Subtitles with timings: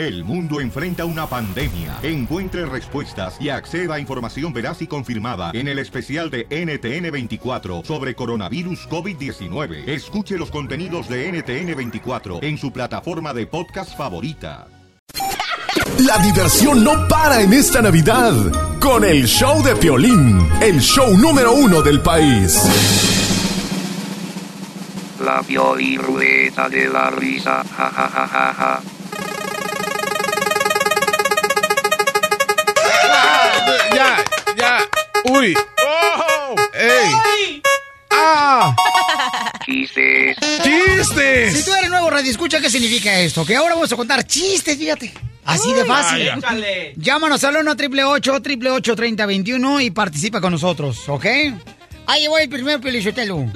[0.00, 1.98] El mundo enfrenta una pandemia.
[2.02, 8.14] Encuentre respuestas y acceda a información veraz y confirmada en el especial de NTN24 sobre
[8.14, 9.86] coronavirus COVID-19.
[9.86, 14.68] Escuche los contenidos de NTN24 en su plataforma de podcast favorita.
[15.98, 18.32] La diversión no para en esta Navidad
[18.80, 22.58] con el show de Piolín, el show número uno del país.
[25.22, 28.80] La Pioli Rueda de la Risa, ja ja ja ja
[35.24, 35.54] Uy.
[36.74, 37.62] ¡Ey!
[38.10, 38.74] ¡Ah!
[39.64, 40.36] Chistes.
[40.62, 41.56] ¡Chistes!
[41.56, 43.44] Si tú eres nuevo radio, escucha qué significa esto.
[43.44, 45.12] Que ahora vamos a contar chistes, fíjate.
[45.44, 46.30] Así de fácil.
[46.40, 46.92] Vaya.
[46.96, 51.26] Llámanos al 1 888 3021 y participa con nosotros, ¿ok?
[52.06, 53.46] Ahí voy el primer pelichotelo.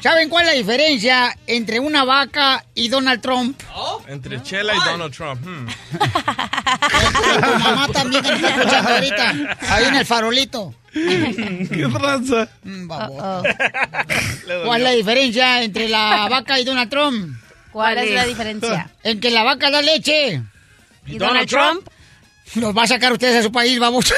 [0.00, 3.60] ¿Saben cuál es la diferencia entre una vaca y Donald Trump?
[4.08, 5.40] Entre Chela y Donald Trump.
[5.44, 5.66] hmm.
[7.42, 9.34] Tu mamá también que está escuchando ahorita.
[9.68, 10.74] Ahí en el farolito.
[10.92, 12.48] ¿Qué tranza?
[12.64, 12.88] Mm.
[14.64, 17.36] ¿Cuál es la diferencia entre la vaca y Donald Trump?
[17.72, 18.90] ¿Cuál es la diferencia?
[19.02, 20.42] En que la vaca da leche.
[21.06, 21.86] ¿Y Donald Trump?
[22.56, 24.12] Los va a sacar ustedes a su país, vamos.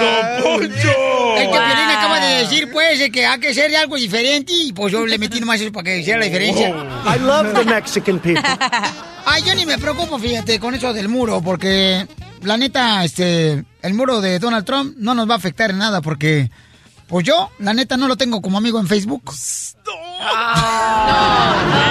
[0.00, 1.09] ¡Don Poncho!
[1.40, 4.72] El que Piolín acaba de decir, pues, de que hay que ser algo diferente y
[4.72, 6.68] pues yo le metí nomás eso para que hiciera la diferencia.
[6.68, 8.42] I love the Mexican people.
[9.26, 12.06] Ay, yo ni me preocupo, fíjate, con eso del muro, porque
[12.42, 16.00] la neta, este, el muro de Donald Trump no nos va a afectar en nada,
[16.00, 16.50] porque,
[17.06, 19.22] pues yo, la neta, no lo tengo como amigo en Facebook.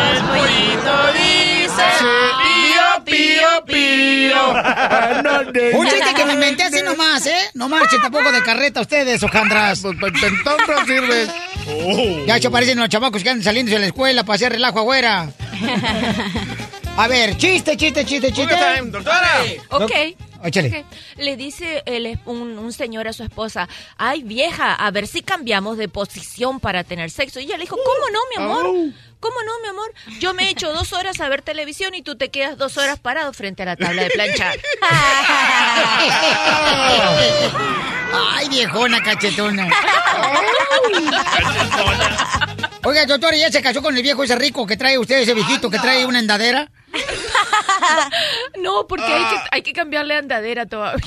[0.09, 2.48] El pollito dice pío,
[3.03, 4.53] pío, pío.
[5.73, 7.49] Un chiste que me inventé así nomás, ¿eh?
[7.53, 9.81] No marchen tampoco de carreta ustedes, hojandras.
[9.81, 11.27] Pues para intentón no sirve.
[12.25, 15.29] Ya se parecen los chamacos que andan saliendo de la escuela para hacer relajo agüera.
[16.97, 18.55] A ver, chiste, chiste, chiste, chiste.
[18.85, 19.43] Doctora.
[19.69, 19.91] Ok.
[20.43, 20.79] Échale.
[20.79, 20.85] Ok.
[21.17, 25.21] Le dice el es- un, un señor a su esposa, ay vieja, a ver si
[25.21, 27.39] cambiamos de posición para tener sexo.
[27.39, 28.93] Y ella le dijo, ¿cómo no, mi amor?
[29.19, 29.93] ¿Cómo no, mi amor?
[30.19, 32.99] Yo me he hecho dos horas a ver televisión y tú te quedas dos horas
[32.99, 34.57] parado frente a la tabla de planchar.
[38.13, 39.69] Ay, viejona cachetona.
[42.85, 45.69] Oiga, doctor, ¿ya se casó con el viejo ese rico que trae usted, ese viejito
[45.69, 46.69] que trae una endadera?
[48.61, 51.03] no, porque hay, que, hay que cambiarle andadera todavía.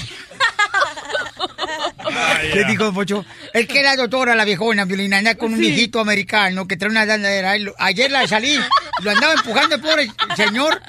[2.52, 3.24] ¿Qué dijo, Pocho?
[3.52, 7.02] Es que la doctora, la viejona, Violina, anda con un viejito americano que trae una
[7.02, 7.54] endadera.
[7.56, 8.58] Él- Ayer la salí,
[9.02, 10.80] lo andaba empujando el pobre señor.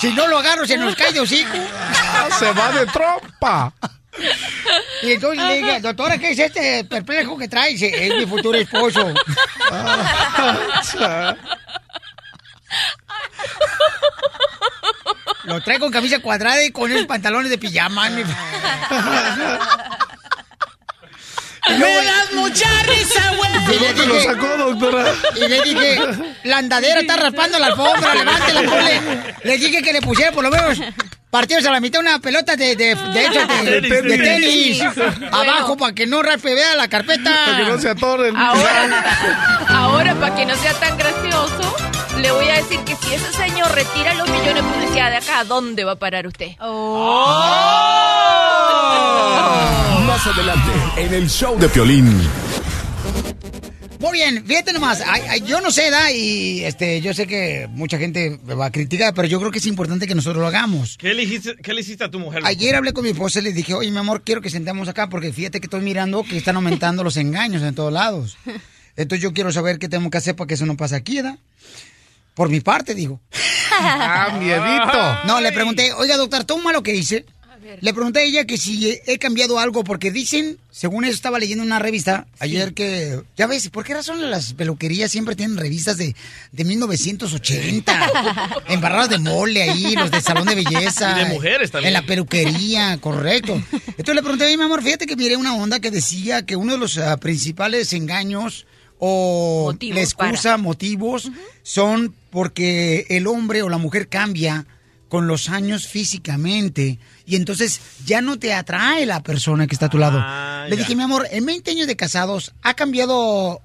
[0.00, 1.50] Si no lo agarro, se nos cae de hocico.
[1.56, 3.72] Ah, Se va de trompa.
[5.02, 7.72] Y entonces le dije, doctora, ¿qué es este perplejo que trae?
[7.72, 9.12] Dice, es mi futuro esposo.
[15.46, 18.10] Lo trae con camisa cuadrada y con esos pantalones de pijama.
[18.10, 18.22] mi-
[21.68, 23.50] ¡Me das mucha risa, güey!
[23.76, 25.12] Y le ¿Dónde lo dije, sacó, doctora?
[25.34, 26.00] y le dije,
[26.44, 29.00] la andadera está raspando la alfombra, levántela, ponle.
[29.42, 30.78] Le dije que le pusiera por lo menos
[31.28, 34.78] partidos a la mitad una pelota de, de, de, hecho, de- De de tenis.
[34.78, 35.28] tenis.
[35.32, 37.32] Abajo para que no raspe, vea la carpeta.
[37.46, 38.36] Para que no se atoren.
[38.36, 39.04] Ahora,
[39.68, 41.76] ahora para que no sea tan gracioso,
[42.20, 45.40] le voy a decir que si ese señor retira los millones de publicidad de acá,
[45.40, 46.56] ¿a dónde va a parar usted?
[50.06, 52.20] Más adelante, en el show de Piolín.
[53.98, 57.66] Muy bien, fíjate nomás, ay, ay, yo no sé, da, y este, yo sé que
[57.70, 60.46] mucha gente me va a criticar, pero yo creo que es importante que nosotros lo
[60.46, 60.96] hagamos.
[60.98, 62.42] ¿Qué le hiciste, qué le hiciste a tu mujer?
[62.44, 65.08] Ayer hablé con mi esposa y le dije, oye, mi amor, quiero que sentemos acá
[65.08, 68.36] porque fíjate que estoy mirando que están aumentando los engaños en todos lados.
[68.96, 71.38] Entonces yo quiero saber qué tengo que hacer para que eso no pase aquí, ¿verdad?
[72.36, 73.18] Por mi parte, digo.
[73.72, 75.26] Ah, miedito.
[75.26, 77.24] No, le pregunté, oiga, doctor, ¿todo malo que hice?
[77.80, 81.64] Le pregunté a ella que si he- cambiado algo, porque dicen, según eso estaba leyendo
[81.64, 85.96] en una revista ayer que, ya ves, ¿por qué razón las peluquerías siempre tienen revistas
[85.96, 86.14] de,
[86.52, 88.12] de 1980?
[88.68, 91.16] Embarradas de mole ahí, los de salón de belleza.
[91.20, 91.88] Y de mujeres también.
[91.88, 93.54] En la peluquería, correcto.
[93.72, 96.72] Entonces le pregunté a mi amor, fíjate que miré una onda que decía que uno
[96.74, 98.66] de los ah, principales engaños
[98.98, 101.30] o Motivos la excusa, motivos,
[101.62, 104.66] son porque el hombre o la mujer cambia
[105.08, 109.90] con los años físicamente y entonces ya no te atrae la persona que está a
[109.90, 110.18] tu lado.
[110.20, 110.82] Ah, Le ya.
[110.82, 113.60] dije, mi amor, en 20 años de casados, ¿ha cambiado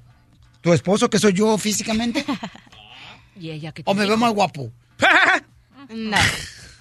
[0.62, 2.26] tu esposo, que soy yo físicamente?
[3.40, 4.72] Y ella que ¿O me veo más guapo?
[5.90, 6.18] No.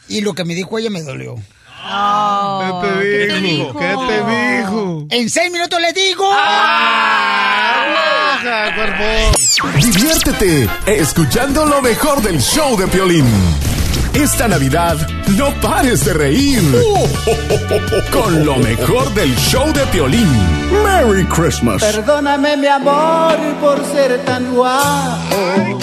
[0.09, 1.35] Y lo que me dijo ella me dolió.
[1.83, 3.73] Oh, ¿Qué te dijo?
[3.79, 5.07] ¿Qué te dijo?
[5.11, 6.29] En seis minutos le digo.
[6.33, 8.20] Ah.
[8.41, 9.81] Enoja, cuerpo.
[9.81, 13.27] Diviértete escuchando lo mejor del show de Piolín.
[14.15, 14.97] Esta Navidad
[15.37, 16.63] no pares de reír
[18.11, 20.29] con lo mejor del show de Piolín.
[20.83, 21.83] Merry Christmas.
[21.83, 25.79] Perdóname, mi amor, por ser tan guapo.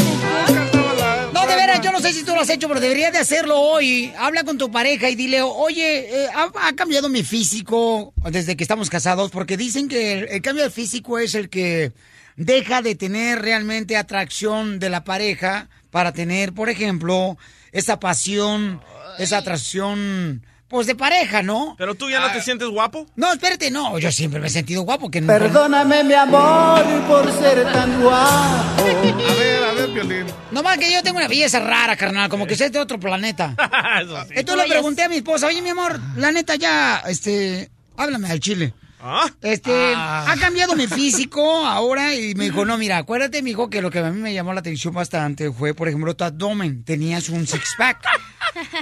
[1.34, 3.60] No, de veras, yo no sé si tú lo has hecho, pero deberías de hacerlo
[3.60, 4.12] hoy.
[4.18, 8.64] Habla con tu pareja y dile, oye, eh, ha, ha cambiado mi físico desde que
[8.64, 11.94] estamos casados, porque dicen que el, el cambio de físico es el que
[12.38, 17.38] deja de tener realmente atracción de la pareja para tener, por ejemplo,
[17.72, 18.82] esa pasión,
[19.20, 21.76] esa atracción, pues de pareja, ¿no?
[21.78, 23.08] ¿Pero tú ya no te sientes guapo?
[23.16, 25.10] No, espérate, no, yo siempre me he sentido guapo.
[25.10, 28.82] Que no- Perdóname, mi amor, por ser tan guapo.
[28.82, 30.26] A ver, a ver, Piolín.
[30.52, 33.56] No más que yo tengo una belleza rara, carnal, como que soy de otro planeta.
[34.02, 34.34] Eso sí.
[34.36, 38.40] Entonces le pregunté a mi esposa, oye, mi amor, la neta ya, este, háblame al
[38.40, 38.74] chile.
[39.00, 39.30] ¿Ah?
[39.44, 43.80] Este, ha cambiado mi físico ahora y me dijo, no, mira, acuérdate, mi hijo, que
[43.82, 46.84] lo que a mí me llamó la atención bastante fue, por ejemplo, tu abdomen.
[46.84, 48.00] Tenías un six-pack.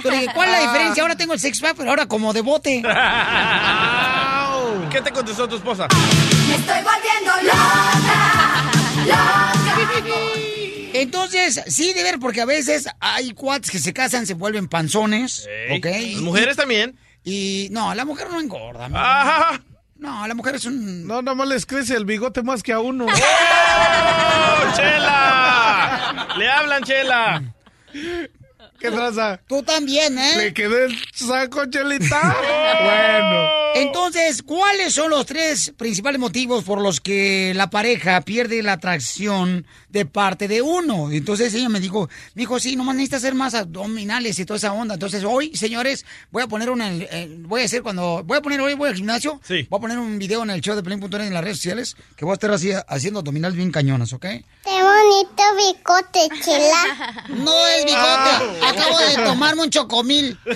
[0.02, 1.02] Yo le dije, ¿cuál es la diferencia?
[1.02, 2.82] Ahora tengo el six-pack, pero ahora como de bote.
[4.90, 5.86] ¿Qué te contestó tu esposa?
[6.48, 8.70] Me estoy volviendo loca,
[9.06, 9.76] loca.
[10.94, 15.46] Entonces, sí, de ver, porque a veces hay cuates que se casan, se vuelven panzones,
[15.76, 15.86] ¿ok?
[16.14, 16.96] Las mujeres también.
[17.22, 18.88] Y no, la mujer no engorda.
[18.88, 19.60] mi Ah.
[19.98, 21.06] No, la mujer es un...
[21.06, 23.06] No, nada más les crece el bigote más que a uno.
[23.08, 26.28] ¡Oh, ¡Chela!
[26.36, 27.42] ¡Le hablan, Chela!
[28.78, 29.40] ¿Qué traza?
[29.46, 30.36] Tú también, ¿eh?
[30.36, 32.20] ¿Le quedó el saco, Chelita?
[32.84, 33.65] bueno.
[33.74, 39.66] Entonces, ¿cuáles son los tres principales motivos por los que la pareja pierde la atracción
[39.90, 41.10] de parte de uno?
[41.10, 44.72] Entonces ella me dijo, me dijo, sí, nomás necesitas hacer más abdominales y toda esa
[44.72, 44.94] onda.
[44.94, 48.60] Entonces hoy, señores, voy a poner una, eh, voy a hacer cuando, voy a poner
[48.60, 49.66] hoy, voy al gimnasio, Sí.
[49.68, 52.24] voy a poner un video en el show de Play.net en las redes sociales que
[52.24, 54.22] voy a estar así, haciendo abdominales bien cañonas, ¿ok?
[54.24, 57.24] Qué bonito bicote, chela.
[57.28, 60.38] No es bigote, acabo de tomarme un chocomil.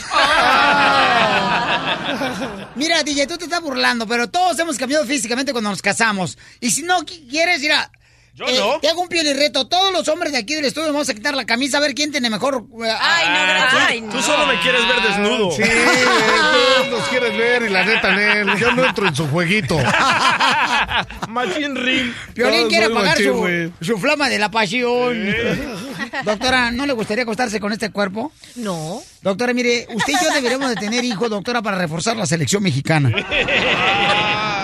[2.77, 6.39] Mira, DJ, tú te estás burlando, pero todos hemos cambiado físicamente cuando nos casamos.
[6.61, 7.91] Y si no qui- quieres, mira.
[8.41, 8.81] Yo eh, no.
[8.81, 9.67] Te hago un piel reto.
[9.67, 12.11] Todos los hombres de aquí del estudio vamos a quitar la camisa a ver quién
[12.11, 12.65] tiene mejor.
[12.85, 13.83] eh, Ay, no, gracias.
[13.89, 14.23] Ay, Tú no.
[14.23, 15.51] solo me quieres ver desnudo.
[15.53, 15.63] Sí,
[16.91, 19.77] tú nos quieres ver y la neta, Nel, yo no entro en su jueguito.
[21.29, 22.13] Machín Ring.
[22.35, 25.35] Piolín quiere apagar machín, su, su flama de la pasión.
[26.25, 28.33] Doctora, ¿no le gustaría acostarse con este cuerpo?
[28.57, 29.03] No.
[29.23, 33.11] Doctora, mire, usted y yo deberíamos de tener hijos, doctora, para reforzar la selección mexicana.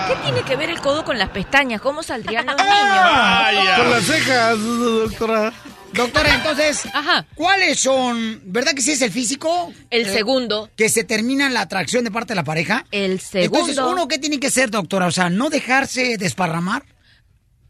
[0.07, 1.81] ¿Qué tiene que ver el codo con las pestañas?
[1.81, 2.69] ¿Cómo saldrían los niños?
[2.73, 3.75] Vaya.
[3.77, 5.53] Con las cejas, doctora.
[5.93, 7.25] Doctora, entonces, Ajá.
[7.35, 8.41] ¿cuáles son?
[8.45, 9.71] ¿Verdad que sí es el físico?
[9.89, 10.69] El Eh, segundo.
[10.75, 12.85] Que se termina la atracción de parte de la pareja.
[12.91, 13.59] El segundo.
[13.59, 15.07] Entonces, ¿uno qué tiene que ser, doctora?
[15.07, 16.83] O sea, no dejarse desparramar.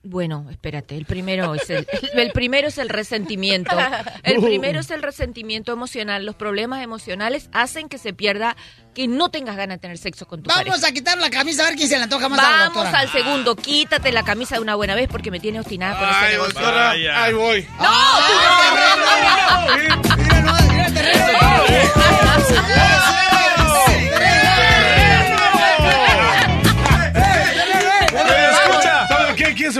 [0.09, 3.77] Bueno, espérate, el primero es el, el primero es el resentimiento.
[4.24, 6.25] El primero es el resentimiento emocional.
[6.25, 8.56] Los problemas emocionales hacen que se pierda,
[8.95, 10.88] que no tengas ganas de tener sexo con tu Vamos pareja.
[10.88, 13.09] a quitar la camisa a ver quién se le antoja más a la Vamos al
[13.12, 16.31] segundo, quítate la camisa de una buena vez porque me tiene obstinada con ese Ay,
[16.33, 16.54] negocio.
[16.54, 17.68] doctora, ahí voy.
[19.77, 21.25] Mira, no, mira el terreno.
[21.69, 21.89] ¡Eh,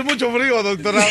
[0.08, 1.00] mucho frío, doctora.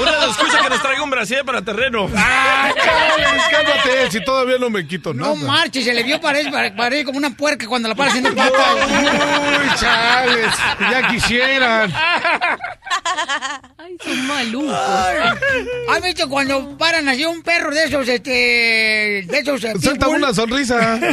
[0.00, 2.08] Una excusa que nos traiga un brasier para terreno.
[2.16, 5.46] Ay, Chales, cálmate, si todavía no me quito No nada.
[5.46, 8.74] marches, se le vio parece, pare- parece como una puerca cuando la para haciendo pata.
[8.74, 10.46] Uy, chales,
[10.90, 11.92] ya quisieran.
[13.78, 14.76] Ay, son malucos.
[15.90, 20.22] ¿Has visto cuando paran así un perro de esos, este, de esos eh, Suelta pitbull?
[20.22, 20.98] una sonrisa.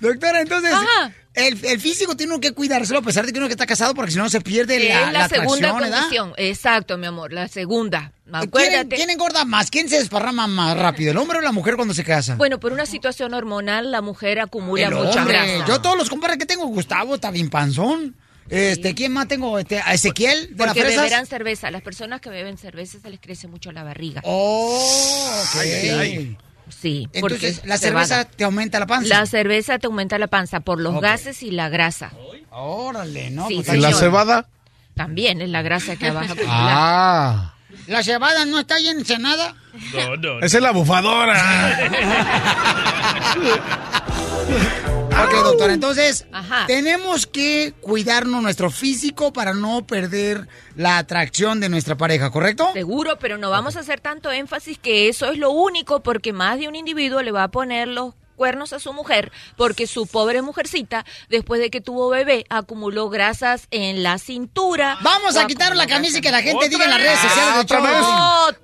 [0.00, 1.12] Doctora, entonces, Ajá.
[1.34, 3.94] El, el físico tiene uno que cuidárselo a pesar de que uno que está casado
[3.94, 6.32] porque si no se pierde la, la, la segunda condición.
[6.36, 8.12] Exacto, mi amor, la segunda.
[8.24, 8.96] ¿Quién, Acuérdate.
[8.96, 9.70] quién engorda más?
[9.70, 11.10] ¿Quién se desparrama más rápido?
[11.10, 12.36] ¿El hombre o la mujer cuando se casa?
[12.36, 15.38] Bueno, por una situación hormonal, la mujer acumula el mucha hombre.
[15.38, 15.66] grasa.
[15.66, 18.16] Yo todos los compadres que tengo, Gustavo está bien panzón.
[18.48, 19.58] Este, ¿quién más tengo?
[19.58, 20.96] Este, a Ezequiel de las Porque fresas.
[21.04, 21.70] beberán cerveza.
[21.70, 24.20] Las personas que beben cerveza se les crece mucho la barriga.
[24.24, 25.42] Oh.
[25.56, 26.38] Ay, ay,
[26.68, 28.06] Sí, Entonces, la cebada.
[28.06, 29.08] cerveza te aumenta la panza.
[29.08, 32.12] La cerveza te aumenta la panza por los gases y la grasa.
[32.50, 33.48] Órale, ¿no?
[33.48, 34.46] Sí, Pues, ¿Y la cebada?
[34.94, 36.34] También es la grasa que vas a.
[36.48, 37.50] Ah.
[37.86, 39.54] ¿La cebada no está llena de nada?
[39.92, 40.38] No, no.
[40.40, 41.34] Esa es la bufadora.
[45.22, 46.66] Ok, doctora, entonces Ajá.
[46.66, 52.68] tenemos que cuidarnos nuestro físico para no perder la atracción de nuestra pareja, ¿correcto?
[52.72, 56.58] Seguro, pero no vamos a hacer tanto énfasis que eso es lo único porque más
[56.58, 60.42] de un individuo le va a poner los cuernos a su mujer porque su pobre
[60.42, 64.98] mujercita, después de que tuvo bebé, acumuló grasas en la cintura.
[65.02, 67.66] Vamos a quitar la camisa y que la gente diga en las redes sociales.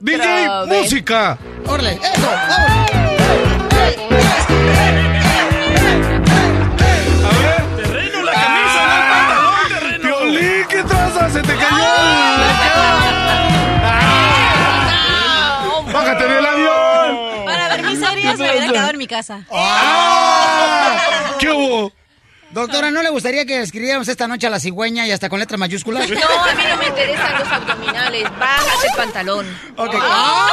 [0.00, 0.16] de.
[0.16, 0.82] DJ, vez.
[0.82, 1.38] música.
[1.66, 3.09] Órale, eso, vamos.
[19.10, 19.44] Casa.
[21.40, 21.92] ¿Qué hubo?
[22.52, 25.58] Doctora, ¿no le gustaría que escribiéramos esta noche a la cigüeña y hasta con letras
[25.58, 26.08] mayúsculas?
[26.08, 28.24] No, a mí no me interesan los abdominales.
[28.38, 29.46] Bájate el pantalón.
[29.76, 29.94] Ok.
[30.00, 30.50] Ah.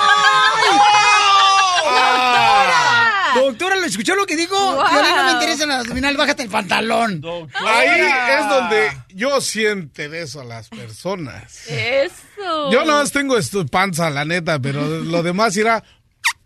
[3.35, 4.55] Doctora, ¿lo escuchó lo que dijo?
[4.89, 7.21] Piolín, no me interesa el abdominal, bájate el pantalón.
[7.65, 11.67] Ahí es donde yo siento eso a las personas.
[11.67, 12.71] Eso.
[12.71, 15.83] Yo no tengo esto panza, la neta, pero lo demás irá.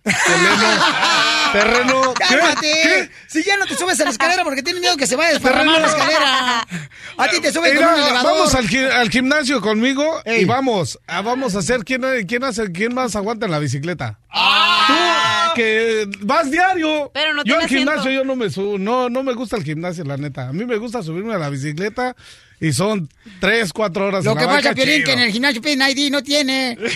[0.04, 2.14] Terreno.
[2.14, 2.72] ¡Cálmate!
[2.84, 3.10] ¿Qué?
[3.28, 5.34] Si ya no te subes a la escalera porque tienes miedo que se vaya a
[5.34, 6.68] desparramar la escalera.
[7.18, 8.34] A ti te subes con Mira, un elevador.
[8.34, 10.42] vamos al, gi- al gimnasio conmigo Ey.
[10.42, 14.20] y vamos, ah, vamos a hacer quién, quién hace, quién más aguanta en la bicicleta.
[14.88, 14.94] Tú
[15.56, 17.12] que vas diario.
[17.14, 20.04] Pero no yo al gimnasio yo no me subo, no, no me gusta el gimnasio,
[20.04, 20.50] la neta.
[20.50, 22.16] A mí me gusta subirme a la bicicleta
[22.60, 24.24] y son tres, cuatro horas.
[24.24, 26.78] Lo en la que pasa, banca, Piolín, que en el gimnasio piden ID no tiene.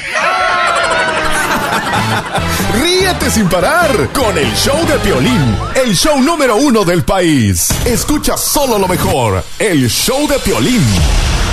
[2.82, 7.70] Ríete sin parar con el show de Piolín, el show número uno del país.
[7.86, 10.84] Escucha solo lo mejor, el show de Piolín.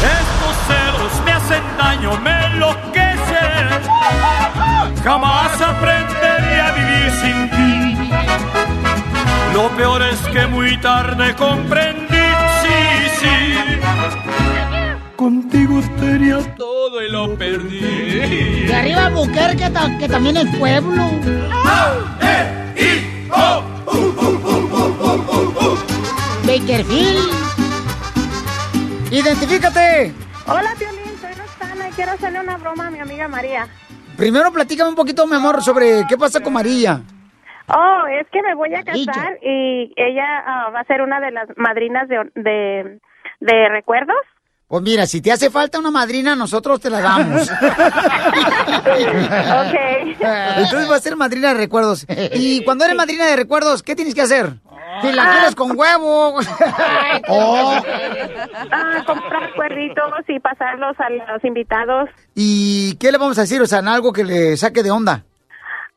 [0.03, 3.13] Estos celos me hacen daño, me enloquecen.
[5.03, 6.12] Jamás aprenderé a vivir
[7.23, 8.11] sin ti.
[9.55, 12.27] Lo peor es que muy tarde comprendí,
[12.63, 13.79] sí, sí.
[15.17, 18.65] Contigo tenía todo y lo perdí.
[18.67, 21.05] De arriba Buquerque, que, ta- que también es pueblo.
[26.47, 27.31] Bakerfield.
[29.11, 30.13] Identifícate.
[30.47, 33.69] Hola, Piolín, soy Roxana y quiero hacerle una broma a mi amiga María.
[34.17, 37.03] Primero platícame un poquito, mi amor, sobre qué pasa con María.
[37.69, 41.31] Oh, es que me voy a casar y ella ah, va a ser una de
[41.31, 42.99] las madrinas de, de,
[43.41, 44.17] de recuerdos.
[44.73, 47.51] Pues mira, si te hace falta una madrina, nosotros te la damos.
[48.83, 49.75] Ok.
[50.57, 52.07] Entonces va a ser madrina de recuerdos.
[52.35, 54.55] Y cuando eres madrina de recuerdos, ¿qué tienes que hacer?
[55.01, 56.39] Si la quieres con huevo.
[57.29, 57.77] Oh.
[58.71, 62.09] Ah, comprar cuerditos y pasarlos a los invitados.
[62.35, 63.61] ¿Y qué le vamos a decir?
[63.63, 65.25] O sea, en algo que le saque de onda.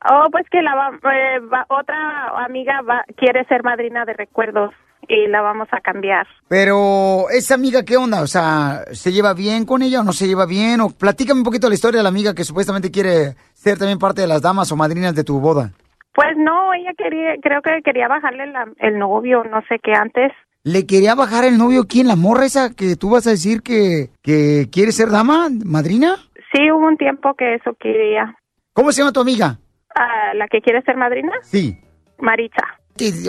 [0.08, 4.72] Oh, pues que la va, eh, va- otra amiga va, quiere ser madrina de recuerdos
[5.08, 6.26] y la vamos a cambiar.
[6.48, 8.20] Pero, ¿esa amiga qué onda?
[8.22, 10.80] O sea, ¿se lleva bien con ella o no se lleva bien?
[10.80, 14.20] O platícame un poquito la historia de la amiga que supuestamente quiere ser también parte
[14.20, 15.70] de las damas o madrinas de tu boda.
[16.16, 20.32] Pues no, ella quería, creo que quería bajarle la- el novio, no sé qué antes.
[20.64, 22.08] ¿Le quería bajar el novio quién?
[22.08, 26.16] ¿La morra esa que tú vas a decir que, que quiere ser dama, madrina?
[26.52, 28.34] Sí, hubo un tiempo que eso quería.
[28.72, 29.58] ¿Cómo se llama tu amiga?
[29.94, 31.32] Ah, ¿La que quiere ser madrina?
[31.42, 31.78] Sí.
[32.18, 32.62] Maritza.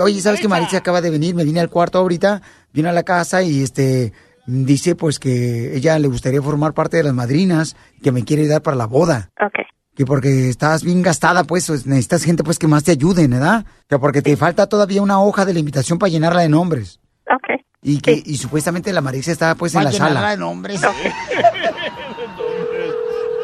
[0.02, 1.36] Oye, ¿sabes que Maritza acaba de venir?
[1.36, 2.42] Me vine al cuarto ahorita,
[2.74, 4.14] vino a la casa y este
[4.46, 8.62] dice pues que ella le gustaría formar parte de las madrinas, que me quiere dar
[8.62, 9.30] para la boda.
[9.46, 9.60] Ok.
[9.98, 13.66] Que porque estás bien gastada, pues necesitas gente pues que más te ayuden, ¿verdad?
[13.90, 17.00] Que porque te falta todavía una hoja de la invitación para llenarla de nombres.
[17.34, 17.60] Ok.
[17.82, 20.30] Y que y supuestamente la Maritza está pues en la sala.
[20.30, 20.82] de nombres.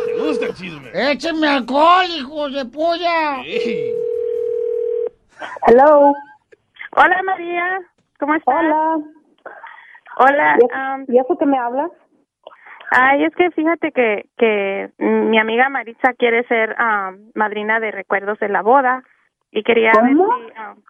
[0.05, 0.91] ¿Te gusta el chisme?
[0.93, 3.41] Échenme alcohol, hijos de polla.
[5.67, 6.13] Hello.
[6.95, 7.79] Hola, María.
[8.19, 8.53] ¿Cómo estás?
[8.55, 8.97] Hola.
[10.19, 10.57] Hola.
[10.97, 11.89] um, ¿Y eso que me hablas?
[12.91, 18.37] Ay, es que fíjate que, que mi amiga Maritza quiere ser um, madrina de recuerdos
[18.39, 19.03] de la boda
[19.51, 20.35] y quería ver ¿Cómo?
[20.35, 20.43] si...
[20.59, 20.83] um,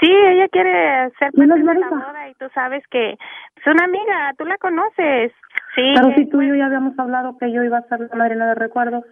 [0.00, 3.66] sí, ella quiere ser ¿Quién parte es de la boda y tú sabes que es
[3.66, 5.32] una amiga, tú la conoces.
[5.74, 5.94] Sí.
[5.94, 8.46] Pero si tú y yo ya habíamos hablado que yo iba a ser la madrina
[8.48, 9.04] de recuerdos.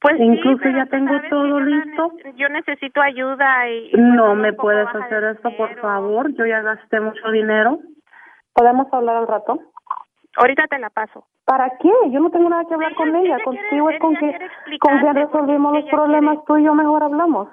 [0.00, 2.12] Pues sí, Incluso ya tengo todo yo listo.
[2.24, 3.90] ne- yo necesito ayuda y...
[3.92, 6.34] pues No me puedes hacer esto, por favor.
[6.34, 7.78] Yo ya gasté mucho dinero.
[8.52, 9.60] ¿Podemos hablar al rato?
[10.36, 11.24] Ahorita te la paso.
[11.44, 11.90] ¿Para qué?
[12.10, 13.38] Yo no tengo nada que hablar con ella.
[13.44, 14.38] Contigo es con que
[14.80, 16.38] con quien resolvimos los problemas.
[16.46, 17.48] Tú y yo mejor hablamos.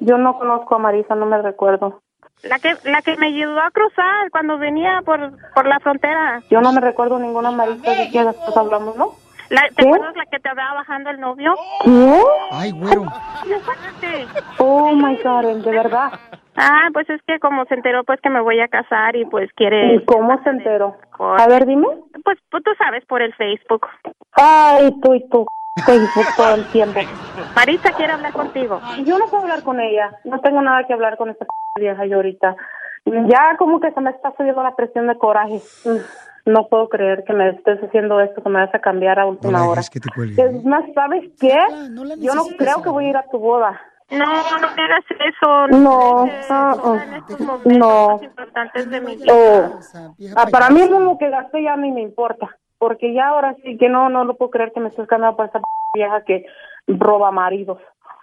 [0.00, 2.00] Yo no conozco a Marisa, no me recuerdo.
[2.42, 6.40] La que la que me ayudó a cruzar cuando venía por por la frontera.
[6.50, 9.12] Yo no me recuerdo ninguna Marisa de después hablamos, ¿no?
[9.50, 9.88] La, ¿Te ¿Qué?
[9.88, 11.54] acuerdas la que te andaba bajando el novio?
[11.84, 12.22] ¿Qué?
[12.52, 13.04] Ay, güero.
[14.58, 16.12] Oh my God, de verdad.
[16.56, 19.48] Ah, pues es que como se enteró pues que me voy a casar y pues
[19.54, 19.94] quiere...
[19.94, 20.96] ¿Y cómo se enteró?
[21.18, 21.86] A ver, dime.
[22.24, 23.86] Pues, pues tú sabes por el Facebook.
[24.32, 25.46] Ay, tú y tú.
[25.86, 27.00] Facebook todo el tiempo.
[27.54, 28.80] Marisa quiere hablar contigo.
[29.04, 30.10] Yo no puedo hablar con ella.
[30.24, 31.46] No tengo nada que hablar con esta
[31.78, 32.56] vieja yo ahorita.
[33.04, 35.60] Ya como que se me está subiendo la presión de coraje.
[36.48, 39.68] No puedo creer que me estés haciendo esto, que me vas a cambiar a última
[39.68, 39.82] hora.
[39.92, 40.42] que te cuelgue.
[40.42, 41.54] Es más, ¿sabes qué?
[42.20, 43.78] Yo no creo que voy a ir a tu boda.
[44.10, 45.66] No, no me hagas eso.
[45.68, 47.04] No, merece ah, ah.
[47.04, 48.08] en estos momentos No.
[48.08, 49.34] más importantes de mi vida.
[49.34, 49.78] Oh.
[50.36, 52.48] Ah, para mí lo que gasté ya ni me importa.
[52.78, 55.46] Porque ya ahora sí que no, no lo puedo creer que me estés cambiando por
[55.46, 55.60] esa
[55.92, 56.46] vieja que
[56.86, 57.78] roba maridos.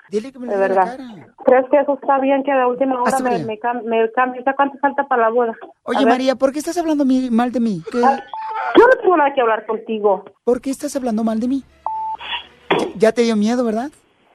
[0.09, 0.97] Dile que me De verdad.
[1.45, 4.11] ¿Crees que eso está bien que de última hora me, me, me
[4.55, 5.51] ¿Cuánto falta para la boda?
[5.51, 6.05] A Oye.
[6.05, 7.81] María, ¿por qué estás hablando mal de mí?
[7.91, 10.23] ¿Qué- Yo no tengo nada que hablar contigo.
[10.43, 11.63] ¿Por qué estás hablando mal de mí?
[12.77, 13.89] Ya- Ya te dio miedo, ¿verdad?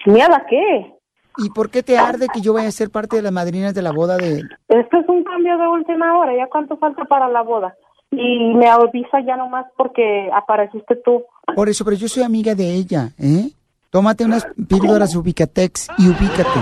[0.06, 0.94] ¿Miedo a qué?
[1.38, 3.82] ¿Y por qué te arde que yo vaya a ser parte de las madrinas de
[3.82, 4.42] la boda de...
[4.68, 6.36] Esto es un cambio de última hora.
[6.36, 7.74] ¿Ya cuánto falta para la boda?
[8.10, 11.22] Y me avisa ya nomás porque apareciste tú.
[11.54, 13.50] Por eso, pero yo soy amiga de ella, ¿eh?
[13.90, 16.60] Tómate unas píldoras Ubicatex y ubícate.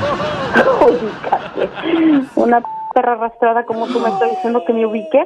[0.80, 1.68] Ubícate.
[2.36, 2.62] Una
[2.94, 5.20] perra arrastrada como tú me estás diciendo que me ubique.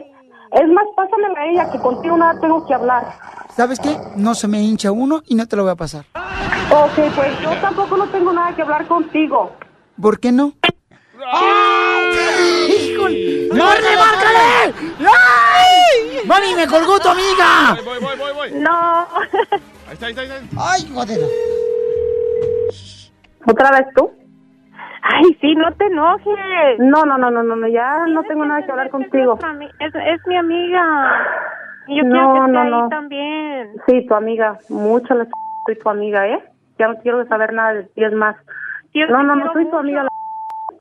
[0.50, 3.04] Es más, pásamela a ella, que contigo nada tengo que hablar.
[3.54, 3.96] ¿Sabes qué?
[4.16, 6.04] No se me hincha uno y no te lo voy a pasar.
[6.72, 9.52] Ok, pues yo tampoco no tengo nada que hablar contigo.
[10.00, 10.54] ¿Por qué no?
[12.68, 13.48] ¡Híjole!
[13.52, 14.74] ¡Márcale, márcale!
[14.98, 16.26] ¡Ay!
[16.26, 17.78] ¡Mami, me colgó tu amiga!
[17.84, 18.60] Voy, voy, voy, voy.
[18.60, 19.06] No.
[19.88, 20.72] Ahí está, ahí está, ahí está.
[20.72, 21.51] ¡Ay, joder!
[23.46, 24.10] ¿Otra vez tú?
[25.02, 26.78] Ay, sí, no te enojes.
[26.78, 29.38] No, no, no, no, no, no, ya no tengo nada que hablar contigo.
[29.80, 31.26] Es, es mi amiga.
[31.88, 32.88] Y yo No, quiero que esté no, ahí no.
[32.88, 33.72] también.
[33.86, 35.26] Sí, tu amiga, mucho le
[35.66, 36.42] soy tu amiga, ¿eh?
[36.78, 38.36] Ya no quiero saber nada de ti, es más.
[38.94, 40.04] No, no, no soy tu amiga.
[40.04, 40.08] la-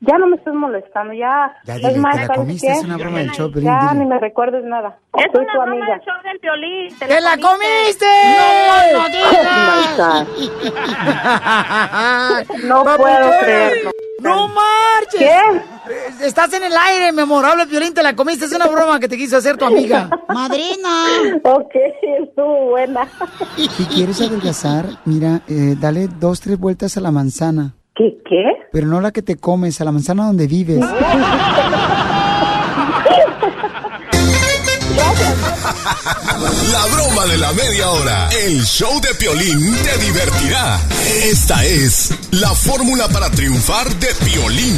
[0.04, 1.54] Ya no me estés molestando, ya.
[1.64, 2.72] Ya es más, te la ¿sabes comiste, qué?
[2.72, 4.00] es una broma del show, Piolín, Ya dile.
[4.04, 4.98] ni me recuerdes nada.
[5.16, 5.86] Es soy una tu broma amiga.
[5.94, 6.98] del show del violín.
[6.98, 8.06] ¡Te la comiste!
[12.64, 13.90] No puedo creerlo.
[14.20, 15.18] ¡No marches!
[15.18, 16.26] ¿Qué?
[16.26, 17.44] Estás en el aire, mi amor.
[17.44, 18.44] Habla, Piolín, te la comiste.
[18.44, 20.08] Es una broma que te quiso hacer tu amiga.
[20.28, 21.06] ¡Madrina!
[21.42, 21.74] Ok,
[22.20, 23.08] estuvo buena.
[23.56, 27.74] Si quieres adelgazar, mira, eh, dale dos, tres vueltas a la manzana.
[27.94, 28.42] ¿Qué, qué?
[28.72, 30.80] Pero no la que te comes, a la manzana donde vives.
[36.72, 38.28] La broma de la media hora.
[38.30, 40.78] El show de Piolín te divertirá.
[41.24, 44.76] Esta es la fórmula para triunfar de Piolín.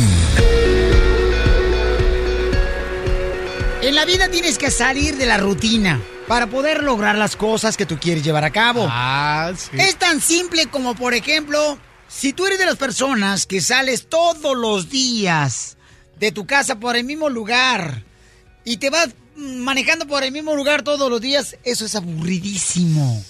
[3.83, 7.87] En la vida tienes que salir de la rutina para poder lograr las cosas que
[7.87, 8.87] tú quieres llevar a cabo.
[8.91, 9.71] Ah, sí.
[9.79, 11.79] Es tan simple como, por ejemplo,
[12.17, 15.77] si tú eres de las personas que sales todos los días
[16.19, 18.05] de tu casa por el mismo lugar
[18.65, 23.23] y te vas manejando por el mismo lugar todos los días, eso es aburridísimo.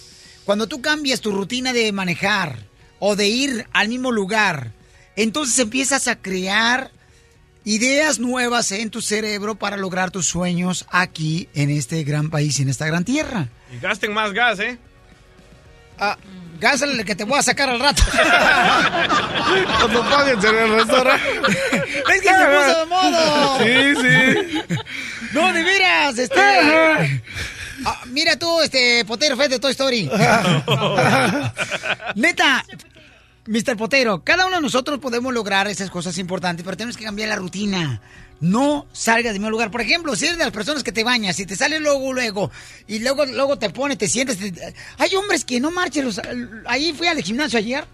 [0.44, 2.58] Cuando tú cambias tu rutina de manejar
[2.98, 4.72] o de ir al mismo lugar,
[5.16, 6.90] entonces empiezas a crear
[7.64, 12.68] ideas nuevas en tu cerebro para lograr tus sueños aquí en este gran país, en
[12.68, 13.48] esta gran tierra.
[13.74, 14.78] Y gasten más gas, ¿eh?
[15.98, 16.18] Ah,
[16.60, 18.02] el que te voy a sacar al rato.
[19.78, 21.24] Cuando paguen en el restaurante.
[22.14, 23.58] es que se puso de modo.
[23.58, 24.16] Sí, sí.
[25.32, 26.40] No, de veras, este.
[27.84, 30.04] Ah, mira tú, este Potero Fed de Toy Story.
[32.14, 32.64] Neta,
[33.46, 33.76] Mr.
[33.76, 37.36] Potero, cada uno de nosotros podemos lograr esas cosas importantes, pero tenemos que cambiar la
[37.36, 38.00] rutina.
[38.40, 39.70] No salgas del mismo lugar.
[39.70, 42.50] Por ejemplo, si eres de las personas que te bañas y te sales luego, luego,
[42.86, 44.38] y luego, luego te pones, te sientes.
[44.38, 46.04] te- Hay hombres que no marchen.
[46.04, 46.20] los-
[46.66, 47.86] Ahí fui al gimnasio ayer.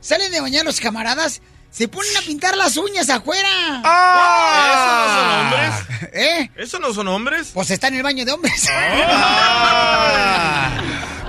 [0.00, 3.82] Salen de bañar los camaradas, se ponen a pintar las uñas afuera.
[4.70, 5.72] ¿Esos no son hombres?
[6.12, 6.50] ¿Eh?
[6.56, 7.50] ¿Esos no son hombres?
[7.54, 8.68] Pues está en el baño de hombres.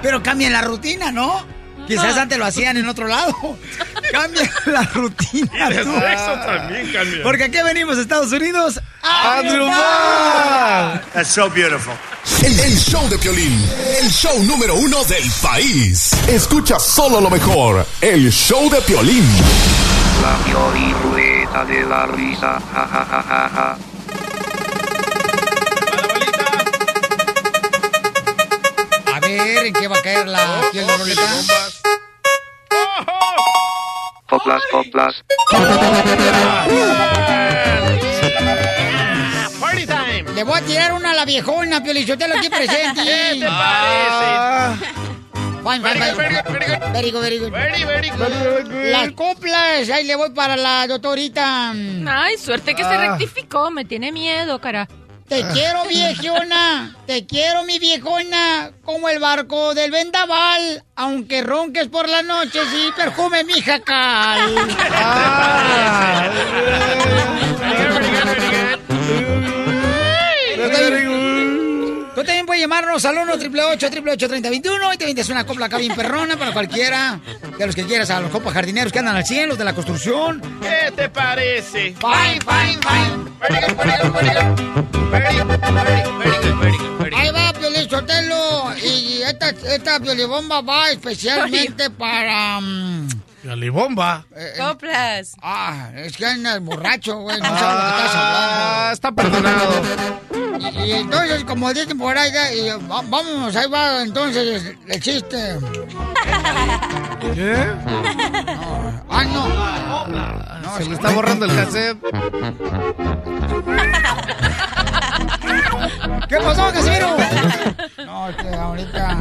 [0.01, 1.43] Pero cambian la rutina, ¿no?
[1.87, 3.33] Quizás antes lo hacían en otro lado.
[4.11, 5.69] Cambian la rutina.
[5.69, 5.99] Tú.
[5.99, 7.23] sexo también cambia.
[7.23, 11.05] Porque aquí venimos a Estados Unidos ¡A triunfar!
[11.13, 11.93] That's so beautiful.
[12.43, 13.63] El, el show de Piolín,
[14.01, 16.11] el show número uno del país.
[16.27, 17.85] Escucha solo lo mejor.
[18.01, 19.25] El show de Piolín.
[20.21, 22.59] La Piolín Rueda de la Risa.
[22.73, 23.77] Ja, ja, ja, ja, ja.
[29.13, 31.64] A ver, ¿en qué va a caer la piel de Lolita?
[34.29, 35.23] Coplas, coplas.
[39.59, 40.33] Party time.
[40.33, 43.03] Le voy a tirar una a la viejona, Piolichotelo, aquí presente.
[43.03, 44.85] ¿Qué te parece?
[45.63, 46.13] Fine, fine, fine.
[46.15, 46.91] Very good, very good.
[46.93, 47.51] Very good, very good.
[47.51, 48.91] Very, very good.
[48.91, 51.71] Las coplas, ahí le voy para la doctorita.
[52.07, 52.97] Ay, suerte que se Ah.
[53.09, 53.71] rectificó.
[53.71, 54.88] Me tiene miedo, cara.
[55.27, 56.95] Te quiero, viejona.
[57.07, 58.71] Te quiero, mi viejona.
[58.83, 60.83] Como el barco del vendaval.
[60.95, 64.55] Aunque ronques por la noche, sí, perfume mi jacal.
[64.91, 66.29] Ah.
[72.65, 77.19] Llamarnos al 1 888 3021 y te vendes una copla acá bien perrona para cualquiera
[77.60, 79.73] de los que quieras, a los copas jardineros que andan al 100, los de la
[79.73, 80.41] construcción.
[80.62, 81.93] ¿Qué te parece?
[81.99, 83.25] Fine, fine, fine.
[87.15, 88.73] Ahí va, Piolín Sotelo.
[88.84, 92.60] Y esta, esta piolibomba va especialmente para...
[92.62, 93.08] mm,
[93.43, 94.25] Galibomba.
[94.58, 95.36] Coplas.
[95.39, 97.39] Ah, es que anda borracho, güey.
[97.39, 98.49] No sabe lo que estás hablando.
[98.49, 99.82] Ah, está perdonado.
[100.85, 105.57] Y, entonces, como dicen por ahí, ya, y, va- vámonos, ahí va entonces el chiste.
[107.33, 107.55] ¿Qué?
[109.09, 110.77] Ah, no.
[110.77, 111.97] Se le está borrando el cassette.
[116.27, 117.15] ¿Qué pasó, Casimiro?
[118.05, 119.17] No, es que ahorita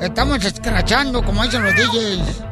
[0.00, 2.42] estamos escrachando, como dicen los DJs.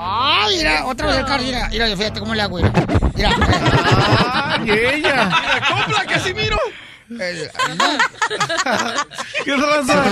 [0.00, 0.86] ¡Ay, mira!
[0.86, 1.68] Otra vez el carro, mira.
[1.70, 2.72] Mira, fíjate cómo le hago, mira.
[3.16, 3.30] Mira.
[4.60, 5.24] ¡Ay, ella!
[5.26, 6.56] ¡Mira, compra, Casimiro!
[7.10, 7.50] El-
[9.44, 10.04] ¿Qué raza?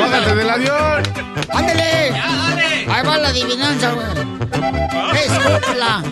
[0.00, 1.02] Bájate del avión.
[1.54, 2.12] ¡Ándale!
[2.90, 4.06] Ahí va la adivinanza, güey.
[5.14, 6.02] Es copla.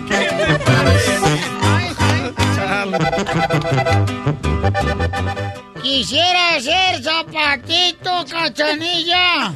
[5.83, 9.53] Quisiera ser zapatito, cachanilla.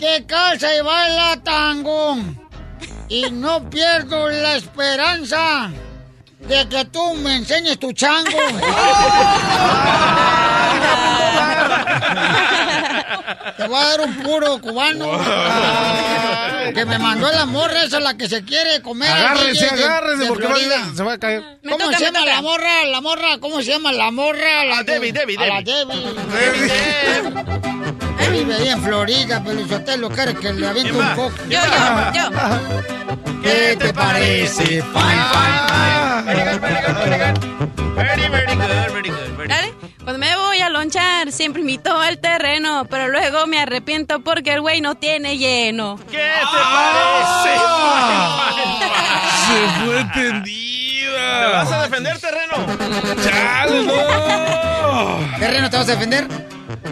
[0.00, 2.16] Que calza y baila tango.
[3.10, 5.70] Y no pierdo la esperanza
[6.40, 8.30] de que tú me enseñes tu chango.
[13.56, 15.06] Te voy a dar un puro cubano.
[16.74, 19.10] Que me mandó la morra esa la que se quiere comer.
[19.10, 21.42] Agárrese, de- agárrese, de porque va a- se va a caer.
[21.64, 22.84] ¿Cómo toca, se llama la morra?
[22.86, 24.64] La morra, ¿cómo se llama la morra?
[24.64, 25.96] La Ah, Debbie, Debbie, a La Debbie.
[26.32, 26.72] Debbie.
[28.18, 31.32] Debbie vive ahí en Florida, pero usted lo quiere que le aviente ¿Quién un poco.
[31.48, 32.30] Yo, yo, yo.
[33.42, 34.64] ¿Qué te parece?
[34.64, 35.60] Fine, fine,
[36.24, 36.29] Very
[39.48, 39.74] Dale.
[40.02, 44.60] Cuando me voy a lonchar, siempre invito al terreno, pero luego me arrepiento porque el
[44.60, 45.98] güey no tiene lleno.
[46.10, 47.58] ¿Qué te parece?
[49.46, 51.48] Se fue ¿Te tendida.
[51.52, 52.54] vas a defender, terreno?
[53.24, 55.38] ¡Chale, no!
[55.38, 56.26] ¿Terreno te vas a defender?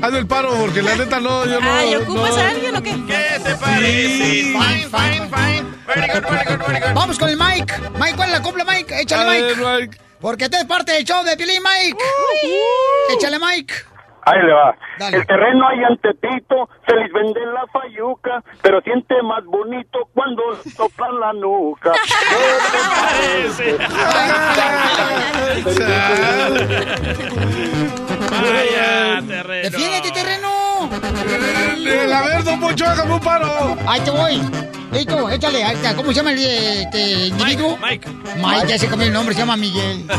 [0.02, 1.72] Hazme el paro, porque la neta no, yo no.
[1.72, 2.42] Ay, ¿ocupas no.
[2.42, 2.90] a alguien o qué?
[3.06, 4.08] ¿Qué te parece?
[4.08, 4.42] Sí.
[4.52, 5.64] Fine, fine, fine.
[5.86, 6.94] Very good, very good, very good.
[6.94, 7.74] Vamos con el Mike.
[7.98, 8.94] Mike, ¿cuál es la copla, Mike?
[8.94, 9.64] A Échale, ver, Mike.
[9.64, 9.98] Mike.
[10.20, 12.02] Porque tú eres parte del show de Pilín, Mike.
[13.16, 13.74] Échale, Mike.
[14.22, 14.76] Ahí le va.
[14.98, 15.16] Dale.
[15.16, 20.42] El terreno ahí ante Tito se les vende la fayuca, pero siente más bonito cuando
[20.76, 21.92] sopla la nuca.
[23.00, 23.78] Parece.
[28.30, 29.70] Vaya, terreno.
[29.70, 30.90] Defiéndete, terreno.
[32.14, 33.76] A ver, don Poncho, hágame un paro.
[33.86, 34.42] Ahí te voy.
[34.92, 35.64] Listo, échale.
[35.64, 35.94] Ahí está.
[35.94, 37.78] ¿Cómo se llama el eh, este, individuo?
[37.78, 38.08] Mike.
[38.36, 40.06] Mike, ya se cambió el nombre, se llama Miguel.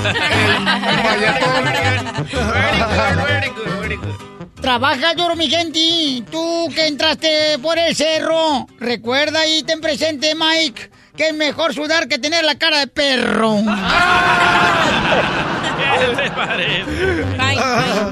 [4.62, 6.24] Trabaja duro, mi gente.
[6.30, 12.08] Tú que entraste por el cerro, recuerda y ten presente, Mike, que es mejor sudar
[12.08, 13.56] que tener la cara de perro.
[15.80, 17.24] ¿Qué te parece?
[17.38, 17.56] Bye,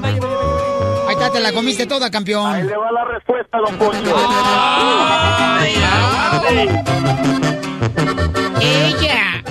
[0.00, 0.28] bye.
[1.08, 2.66] Ahí está, te la comiste toda, Ahí campeón.
[2.66, 4.14] le va la respuesta, don Poncho.
[5.60, 6.84] Ay, aguante.
[8.60, 9.42] Ella.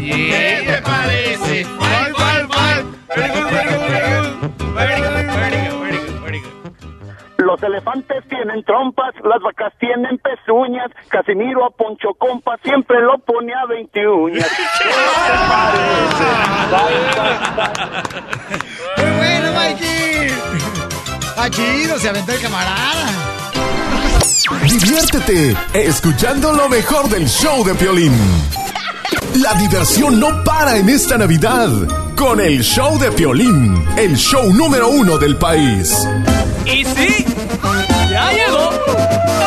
[0.00, 1.64] ¿Qué te parece?
[1.64, 3.83] Fine, fine, fine.
[7.54, 10.90] Los elefantes tienen trompas, las vacas tienen pezuñas.
[11.08, 14.48] Casimiro a Poncho Compa siempre lo pone a 20 uñas.
[14.82, 14.94] ¿Qué te
[15.48, 16.24] parece?
[18.96, 20.32] Muy bueno, Mikey.
[21.28, 23.06] Está chido, se aventó el camarada.
[24.68, 28.18] Diviértete escuchando lo mejor del show de Piolín.
[29.36, 31.70] La diversión no para en esta Navidad
[32.16, 36.04] con el show de Piolín, el show número uno del país.
[36.66, 37.24] Y sí,
[38.10, 38.70] ya llegó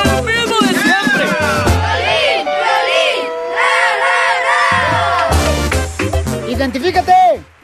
[0.04, 1.26] el mismo de siempre.
[6.48, 7.12] Identifícate.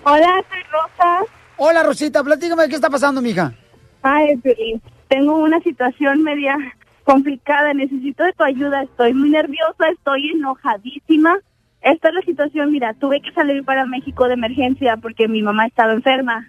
[0.04, 1.20] Hola, soy Rosa.
[1.58, 3.54] Hola, Rosita, platícame qué está pasando, mija.
[4.02, 6.58] Ay, Piolín, tengo una situación media
[7.04, 11.38] complicada, necesito de tu ayuda, estoy muy nerviosa, estoy enojadísima.
[11.82, 15.68] Esta es la situación, mira, tuve que salir para México de emergencia porque mi mamá
[15.68, 16.48] estaba enferma.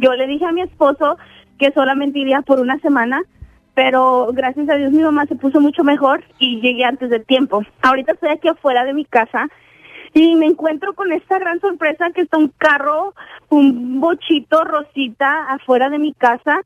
[0.00, 1.16] Yo le dije a mi esposo
[1.58, 3.22] que solamente iría por una semana,
[3.74, 7.62] pero gracias a Dios mi mamá se puso mucho mejor y llegué antes del tiempo.
[7.82, 9.48] Ahorita estoy aquí afuera de mi casa
[10.14, 13.12] Y me encuentro con esta gran sorpresa que está un carro,
[13.50, 16.62] un bochito rosita afuera de mi casa.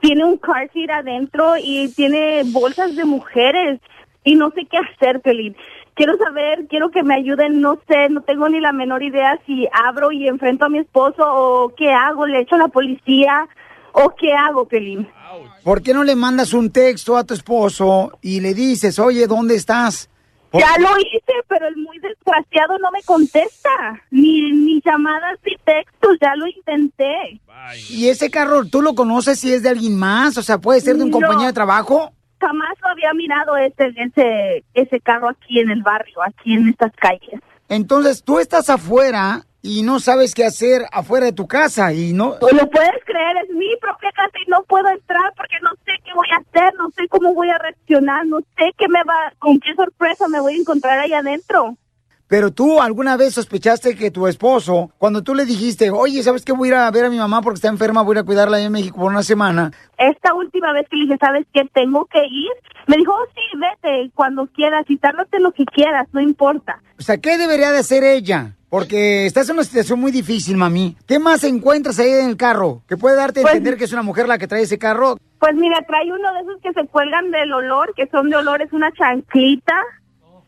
[0.00, 3.80] Tiene un car seat adentro y tiene bolsas de mujeres.
[4.24, 5.56] Y no sé qué hacer, Pelín.
[5.94, 9.68] Quiero saber, quiero que me ayuden, no sé, no tengo ni la menor idea si
[9.72, 13.48] abro y enfrento a mi esposo o qué hago, le echo a la policía
[13.92, 15.08] o qué hago, Pelín.
[15.64, 19.54] ¿Por qué no le mandas un texto a tu esposo y le dices, oye, ¿dónde
[19.54, 20.08] estás?
[20.50, 23.70] Por- Ya lo hice, pero el muy desgraciado no me contesta.
[24.10, 27.40] Ni, ni llamadas ni textos, ya lo intenté.
[27.88, 30.36] ¿Y ese carro tú lo conoces si es de alguien más?
[30.36, 31.14] O sea, puede ser de un No.
[31.18, 32.12] compañero de trabajo.
[32.40, 36.92] Jamás lo había mirado ese, ese, ese carro aquí en el barrio, aquí en estas
[36.96, 37.40] calles.
[37.68, 42.36] Entonces tú estás afuera y no sabes qué hacer afuera de tu casa y no...
[42.40, 43.36] ¿Lo puedes creer?
[43.44, 46.74] Es mi propia casa y no puedo entrar porque no sé qué voy a hacer,
[46.76, 50.40] no sé cómo voy a reaccionar, no sé qué me va, con qué sorpresa me
[50.40, 51.76] voy a encontrar ahí adentro.
[52.32, 56.52] Pero tú alguna vez sospechaste que tu esposo, cuando tú le dijiste, oye, ¿sabes qué?
[56.52, 58.24] Voy a ir a ver a mi mamá porque está enferma, voy a ir a
[58.24, 59.70] cuidarla allá en México por una semana.
[59.98, 61.68] Esta última vez que le dije, ¿sabes qué?
[61.74, 62.50] Tengo que ir.
[62.86, 66.80] Me dijo, oh, sí, vete cuando quieras y tárdate lo que quieras, no importa.
[66.98, 68.56] O sea, ¿qué debería de hacer ella?
[68.70, 70.96] Porque estás en una situación muy difícil, mami.
[71.06, 72.80] ¿Qué más encuentras ahí en el carro?
[72.88, 75.18] ¿Que puede darte a Pues- entender que es una mujer la que trae ese carro?
[75.38, 78.62] Pues mira, trae uno de esos que se cuelgan del olor, que son de olor,
[78.62, 79.74] es una chanclita.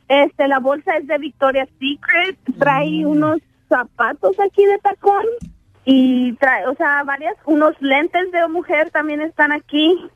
[0.09, 2.39] Este, la bolsa es de Victoria's Secret.
[2.59, 3.39] Trae unos
[3.69, 5.25] zapatos aquí de tacón.
[5.85, 10.09] Y trae, o sea, varias, unos lentes de mujer también están aquí.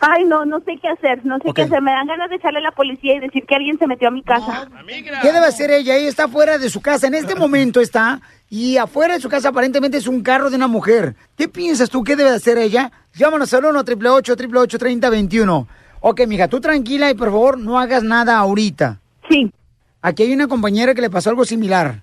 [0.00, 1.82] Ay, no, no sé qué hacer, no sé qué hacer.
[1.82, 4.10] Me dan ganas de echarle a la policía y decir que alguien se metió a
[4.10, 4.68] mi casa.
[5.22, 5.96] ¿Qué debe hacer ella?
[5.96, 7.06] Ella está fuera de su casa.
[7.08, 8.20] En este momento está.
[8.48, 11.16] Y afuera de su casa aparentemente es un carro de una mujer.
[11.36, 12.04] ¿Qué piensas tú?
[12.04, 12.92] ¿Qué debe hacer ella?
[13.14, 15.68] Llámanos al 1 888 3021
[16.00, 19.00] Ok, mija, tú tranquila y por favor no hagas nada ahorita.
[19.28, 19.50] Sí.
[20.02, 22.02] Aquí hay una compañera que le pasó algo similar.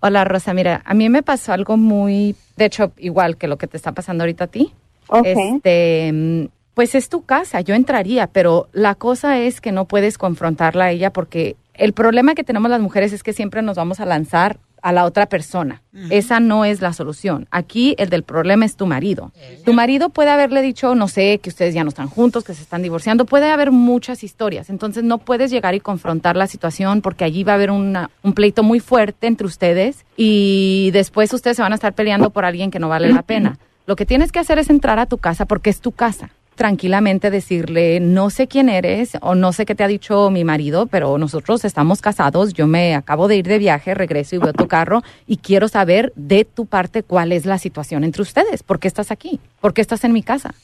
[0.00, 3.66] Hola Rosa, mira, a mí me pasó algo muy, de hecho, igual que lo que
[3.66, 4.72] te está pasando ahorita a ti.
[5.08, 5.26] Ok.
[5.26, 10.18] Este, mm, pues es tu casa, yo entraría, pero la cosa es que no puedes
[10.18, 14.00] confrontarla a ella porque el problema que tenemos las mujeres es que siempre nos vamos
[14.00, 15.82] a lanzar a la otra persona.
[16.10, 17.48] Esa no es la solución.
[17.50, 19.32] Aquí el del problema es tu marido.
[19.64, 22.62] Tu marido puede haberle dicho, no sé, que ustedes ya no están juntos, que se
[22.62, 23.24] están divorciando.
[23.24, 24.68] Puede haber muchas historias.
[24.70, 28.32] Entonces no puedes llegar y confrontar la situación porque allí va a haber una- un
[28.34, 32.70] pleito muy fuerte entre ustedes y después ustedes se van a estar peleando por alguien
[32.70, 33.58] que no vale la pena.
[33.86, 36.30] Lo que tienes que hacer es entrar a tu casa porque es tu casa.
[36.56, 40.86] Tranquilamente decirle, no sé quién eres o no sé qué te ha dicho mi marido,
[40.86, 44.66] pero nosotros estamos casados, yo me acabo de ir de viaje, regreso y veo tu
[44.66, 48.62] carro y quiero saber de tu parte cuál es la situación entre ustedes.
[48.62, 49.38] ¿Por qué estás aquí?
[49.60, 50.54] ¿Por qué estás en mi casa?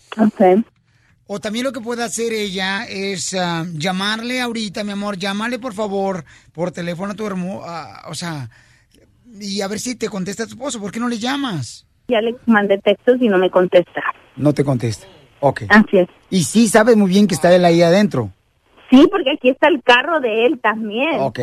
[1.27, 5.75] O también lo que puede hacer ella es ah, llamarle ahorita, mi amor, llámale por
[5.75, 7.63] favor por teléfono a tu hermano,
[8.09, 8.49] o sea,
[9.41, 10.81] y a ver si te contesta tu esposo.
[10.81, 11.87] ¿Por qué no le llamas?
[12.09, 14.03] Ya le mandé textos y no me contesta.
[14.37, 15.07] No te contesta.
[15.45, 15.63] Ok.
[15.69, 16.09] Así es.
[16.31, 18.31] Y sí sabes muy bien que está él ahí adentro.
[18.91, 21.21] Sí, porque aquí está el carro de él también.
[21.21, 21.41] Ok.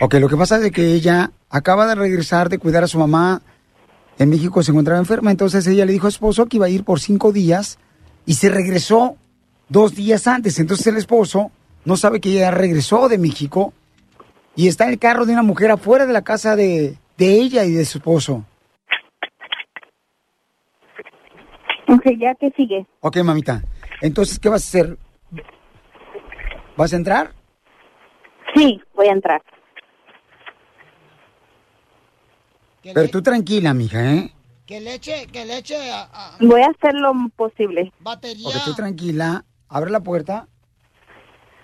[0.00, 3.42] Ok, lo que pasa es que ella acaba de regresar de cuidar a su mamá.
[4.18, 6.70] En México se encontraba enferma, entonces ella le dijo a su esposo que iba a
[6.70, 7.78] ir por cinco días
[8.26, 9.16] y se regresó
[9.68, 10.58] dos días antes.
[10.58, 11.52] Entonces el esposo
[11.84, 13.72] no sabe que ella regresó de México
[14.56, 17.64] y está en el carro de una mujer afuera de la casa de, de ella
[17.64, 18.44] y de su esposo.
[21.88, 22.86] Ok, ya que sigue.
[23.00, 23.62] Ok, mamita.
[24.00, 24.98] Entonces, ¿qué vas a hacer?
[26.76, 27.32] ¿Vas a entrar?
[28.54, 29.42] Sí, voy a entrar.
[32.82, 34.34] Pero tú tranquila, mija, ¿eh?
[34.66, 35.76] Que le eche, que le eche
[36.40, 37.92] Voy a hacer lo posible.
[38.00, 38.48] batería.
[38.48, 39.44] Ok, tú tranquila.
[39.68, 40.48] Abre la puerta.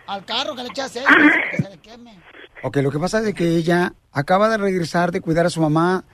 [0.06, 1.08] Al carro que le eche aceite,
[1.50, 2.18] que se le queme.
[2.62, 6.04] Ok, lo que pasa es que ella acaba de regresar de cuidar a su mamá.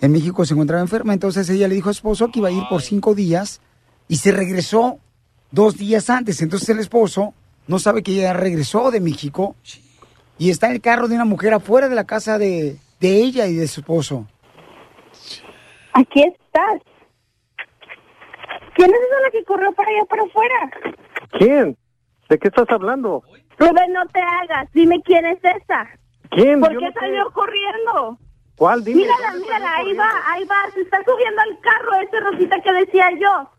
[0.00, 2.52] En México se encontraba enferma, entonces ella le dijo a su esposo que iba a
[2.52, 3.60] ir por cinco días
[4.08, 4.98] y se regresó
[5.50, 6.40] dos días antes.
[6.40, 7.34] Entonces el esposo
[7.66, 9.56] no sabe que ella regresó de México
[10.38, 13.46] y está en el carro de una mujer afuera de la casa de, de ella
[13.46, 14.26] y de su esposo.
[15.92, 16.80] Aquí estás.
[18.74, 20.70] ¿Quién es esa la que corrió para allá para afuera?
[21.38, 21.76] ¿Quién?
[22.28, 23.22] ¿De qué estás hablando?
[23.58, 24.70] Rubén, no te hagas.
[24.72, 25.86] Dime quién es esa.
[26.30, 26.60] ¿Quién?
[26.60, 26.98] ¿Por Yo qué no sé.
[27.00, 28.18] salió corriendo?
[28.60, 28.84] ¿Cuál?
[28.84, 29.00] Dime.
[29.00, 30.70] Mírala, mírala, ahí va, ahí va.
[30.74, 33.50] Se está subiendo al carro ese Rosita que decía yo.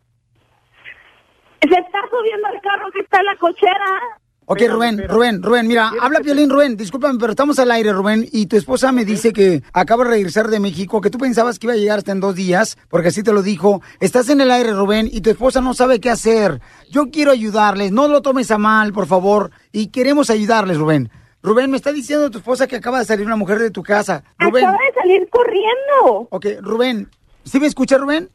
[1.60, 4.00] Se está subiendo al carro que está en la cochera.
[4.46, 8.46] Ok, Rubén, Rubén, Rubén, mira, habla Piolín, Rubén, discúlpame, pero estamos al aire, Rubén, y
[8.46, 11.74] tu esposa me dice que acaba de regresar de México, que tú pensabas que iba
[11.74, 13.82] a llegar hasta en dos días, porque así te lo dijo.
[14.02, 16.62] Estás en el aire, Rubén, y tu esposa no sabe qué hacer.
[16.92, 21.10] Yo quiero ayudarles, no lo tomes a mal, por favor, y queremos ayudarles, Rubén.
[21.44, 24.24] Rubén, me está diciendo tu esposa que acaba de salir una mujer de tu casa.
[24.38, 24.66] Rubén.
[24.66, 26.28] Acaba de salir corriendo.
[26.30, 27.10] Ok, Rubén.
[27.44, 28.30] ¿Sí me escucha, Rubén?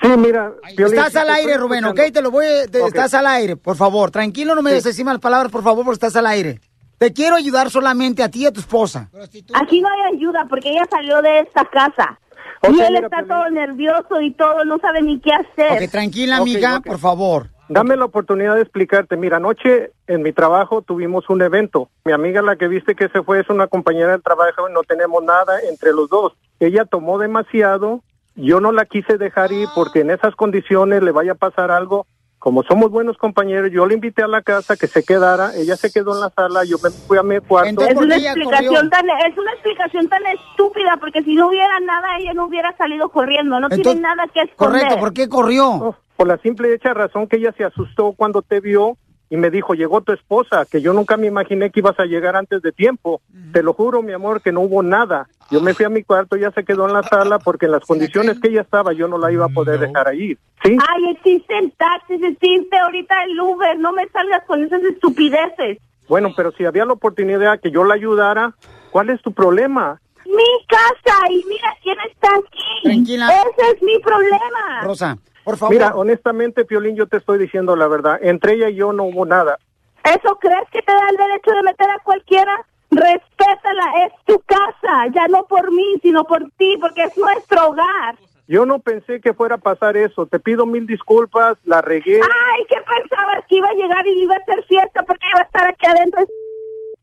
[0.00, 0.52] Sí, mira.
[0.76, 1.90] Piolín, Estás sí al aire, Rubén, ¿ok?
[1.98, 2.12] escuchando.
[2.12, 2.66] Te lo voy a...
[2.66, 2.88] te- Ok.
[2.88, 4.10] Estás al aire, por favor.
[4.10, 6.60] Tranquilo, no me des encima las palabras, por favor, porque estás al aire.
[6.98, 9.08] Te quiero ayudar solamente a ti y a tu esposa.
[9.54, 12.18] Aquí no hay ayuda porque ella salió de esta casa.
[12.64, 13.28] Ok, y él mira, está Piolín.
[13.28, 15.82] todo nervioso y todo, no sabe ni qué hacer.
[15.84, 16.86] Ok, tranquila, Ok, amiga, ok.
[16.86, 17.48] por favor.
[17.68, 19.16] Dame la oportunidad de explicarte.
[19.16, 21.88] Mira, anoche en mi trabajo tuvimos un evento.
[22.04, 24.82] Mi amiga, la que viste que se fue, es una compañera del trabajo y no
[24.82, 26.32] tenemos nada entre los dos.
[26.60, 28.02] Ella tomó demasiado.
[28.34, 32.06] Yo no la quise dejar ir porque en esas condiciones le vaya a pasar algo.
[32.38, 35.54] Como somos buenos compañeros, yo le invité a la casa que se quedara.
[35.54, 37.82] Ella se quedó en la sala, yo me fui a mi cuarto.
[37.82, 42.34] es una explicación tan es una explicación tan estúpida porque si no hubiera nada ella
[42.34, 45.96] no hubiera salido corriendo no tiene nada que esconder qué corrió?
[46.22, 48.96] Por la simple y hecha razón que ella se asustó cuando te vio
[49.28, 52.36] y me dijo, llegó tu esposa, que yo nunca me imaginé que ibas a llegar
[52.36, 53.20] antes de tiempo.
[53.52, 55.26] Te lo juro, mi amor, que no hubo nada.
[55.50, 57.84] Yo me fui a mi cuarto, ella se quedó en la sala porque en las
[57.84, 60.36] condiciones que ella estaba yo no la iba a poder dejar ahí.
[60.62, 60.78] ¿Sí?
[60.94, 66.52] ay existen taxis existe ahorita el Uber no me salgas con esas estupideces Bueno, pero
[66.52, 68.54] si había la oportunidad que yo la ayudara,
[68.92, 70.00] ¿cuál es tu problema?
[70.24, 73.28] mi casa y mira quién está aquí Tranquila.
[73.28, 75.74] ese es mi problema Rosa, por favor.
[75.74, 78.18] Mira, honestamente, Piolín, yo te estoy diciendo la verdad.
[78.22, 79.58] Entre ella y yo no hubo nada.
[80.04, 82.66] ¿Eso crees que te da el derecho de meter a cualquiera?
[82.90, 88.16] Respétala, es tu casa, ya no por mí, sino por ti, porque es nuestro hogar.
[88.48, 90.26] Yo no pensé que fuera a pasar eso.
[90.26, 92.16] Te pido mil disculpas, la regué.
[92.16, 93.46] Ay, ¿qué pensabas?
[93.48, 96.26] Que iba a llegar y iba a hacer fiesta porque iba a estar aquí adentro.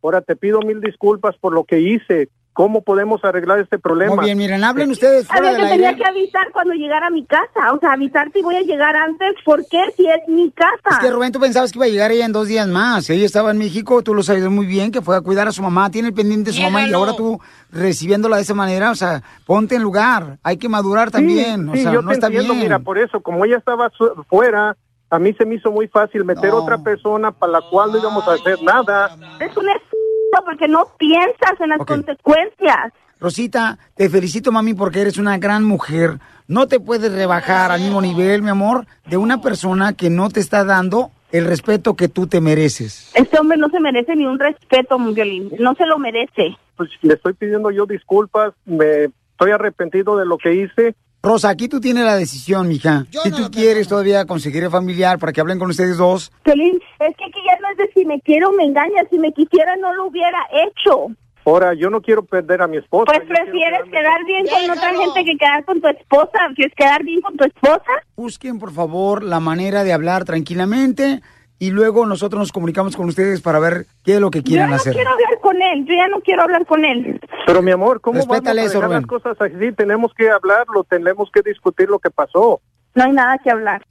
[0.03, 2.29] Ahora te pido mil disculpas por lo que hice.
[2.59, 4.15] ¿Cómo podemos arreglar este problema?
[4.17, 5.95] Muy bien, miren, hablen ustedes A fuera te tenía aire.
[5.95, 7.71] que avisar cuando llegara a mi casa.
[7.73, 9.35] O sea, avisarte y voy a llegar antes.
[9.45, 9.81] ¿Por qué?
[9.95, 10.89] Si es mi casa.
[10.91, 13.09] Es que Rubén, tú pensabas que iba a llegar ella en dos días más.
[13.09, 15.61] Ella estaba en México, tú lo sabes muy bien, que fue a cuidar a su
[15.61, 17.39] mamá, tiene el pendiente de su mamá y ahora tú
[17.71, 20.37] recibiéndola de esa manera, o sea, ponte en lugar.
[20.43, 22.65] Hay que madurar también, o sí, sea, yo no te está entiendo, bien.
[22.65, 24.75] mira, por eso, como ella estaba su- fuera,
[25.09, 28.27] a mí se me hizo muy fácil meter otra persona para la cual no íbamos
[28.27, 29.15] a hacer nada.
[29.39, 29.65] Es un
[30.45, 32.93] porque no piensas en las consecuencias.
[33.19, 36.19] Rosita, te felicito, mami, porque eres una gran mujer.
[36.47, 40.39] No te puedes rebajar al mismo nivel, mi amor, de una persona que no te
[40.39, 43.11] está dando el respeto que tú te mereces.
[43.13, 45.51] Este hombre no se merece ni un respeto, Violín.
[45.59, 46.57] No se lo merece.
[46.75, 50.95] Pues le estoy pidiendo yo disculpas, me estoy arrepentido de lo que hice.
[51.21, 53.05] Rosa, aquí tú tienes la decisión, mija.
[53.11, 57.17] si tú quieres todavía conseguir el familiar para que hablen con ustedes dos, Violín, es
[57.17, 59.03] que aquí ya no es de si me quiere o me engaña.
[59.09, 61.07] Si me quisiera, no lo hubiera hecho.
[61.45, 63.05] Ahora, yo no quiero perder a mi esposa.
[63.05, 66.39] Pues prefieres quedar bien con otra gente que quedar con tu esposa.
[66.55, 67.83] ¿Quieres quedar bien con tu esposa?
[68.15, 71.21] busquen por favor la manera de hablar tranquilamente
[71.59, 74.69] y luego nosotros nos comunicamos con ustedes para ver qué es lo que Yo quieren
[74.69, 74.93] no hacer.
[74.93, 75.85] quiero hablar con él.
[75.85, 77.19] Yo ya no quiero hablar con él.
[77.45, 79.71] Pero mi amor, ¿cómo Respétale vamos a eso, dejar las cosas así?
[79.75, 82.61] Tenemos que hablarlo, tenemos que discutir lo que pasó.
[82.95, 83.85] No hay nada que hablar.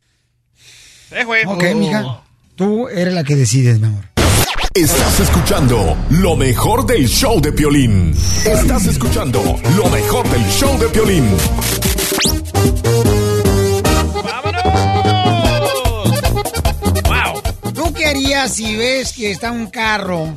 [1.46, 2.22] Ok, mija,
[2.56, 4.04] tú eres la que decides, mi amor.
[4.74, 8.10] Estás escuchando lo mejor del show de Piolín.
[8.46, 9.40] Estás escuchando
[9.76, 11.24] lo mejor del show de Piolín.
[18.48, 20.34] Si ves que está un carro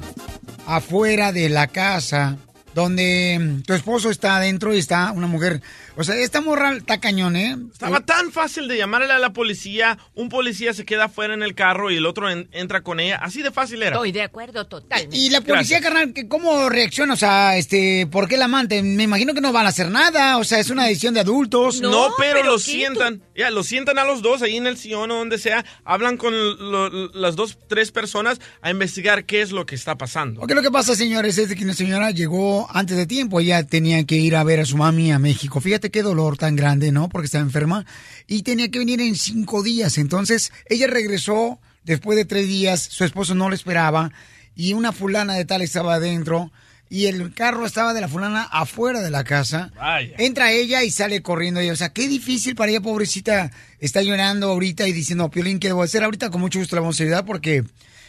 [0.68, 2.38] afuera de la casa
[2.76, 5.62] donde tu esposo está adentro y está una mujer?
[5.98, 7.58] O sea, esta morra está cañón, ¿eh?
[7.72, 9.98] Estaba tan fácil de llamarle a la policía.
[10.16, 13.18] Un policía se queda afuera en el carro y el otro en- entra con ella.
[13.18, 13.96] Así de fácil era.
[13.98, 15.18] Estoy de acuerdo totalmente.
[15.18, 17.14] Y la policía, carnal, ¿qué- ¿cómo reacciona?
[17.14, 18.82] O sea, este, ¿por qué la amante?
[18.82, 20.38] Me imagino que no van a hacer nada.
[20.38, 21.82] O sea, es una decisión de adultos.
[21.82, 23.22] No, pero, los sientan.
[23.36, 25.66] Ya, los sientan a los dos ahí en el sillón o donde sea.
[25.84, 30.40] Hablan con lo- las dos, tres personas a investigar qué es lo que está pasando.
[30.40, 33.40] Porque lo que pasa, señores, es que una señora llegó antes de tiempo.
[33.42, 35.60] Ella tenía que ir a ver a su mami a México.
[35.60, 37.10] Fíjate qué dolor tan grande, ¿no?
[37.10, 37.86] Porque estaba enferma.
[38.28, 39.98] Y tenía que venir en cinco días.
[39.98, 42.82] Entonces, ella regresó después de tres días.
[42.82, 44.12] Su esposo no le esperaba.
[44.56, 46.52] Y una fulana de tal estaba adentro.
[46.90, 49.72] Y el carro estaba de la fulana afuera de la casa.
[49.76, 50.14] Vaya.
[50.18, 51.72] Entra ella y sale corriendo ella.
[51.72, 53.50] O sea, qué difícil para ella, pobrecita.
[53.80, 56.04] Está llorando ahorita y diciendo, Piolín, ¿qué debo hacer?
[56.04, 57.64] Ahorita con mucho gusto la vamos a ayudar porque,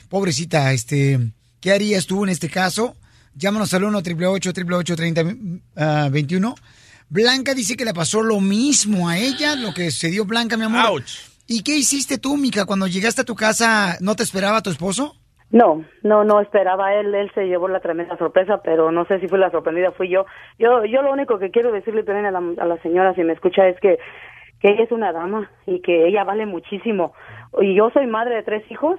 [0.09, 1.31] pobrecita, este,
[1.61, 2.97] ¿qué harías tú en este caso?
[3.35, 6.55] Llámanos al 1 888 3021
[7.13, 10.65] Blanca dice que le pasó lo mismo a ella, lo que se dio Blanca, mi
[10.65, 11.03] amor.
[11.47, 13.99] ¿Y qué hiciste tú, Mica, cuando llegaste a tu casa?
[14.01, 15.13] ¿No te esperaba tu esposo?
[15.51, 19.29] No, no, no esperaba él, él se llevó la tremenda sorpresa, pero no sé si
[19.29, 20.25] fue la sorprendida, fui yo.
[20.59, 23.35] Yo, yo lo único que quiero decirle también a la, a la señora, si me
[23.35, 23.99] escucha, es que,
[24.61, 27.13] que ella es una dama y que ella vale muchísimo.
[27.61, 28.99] Y yo soy madre de tres hijos,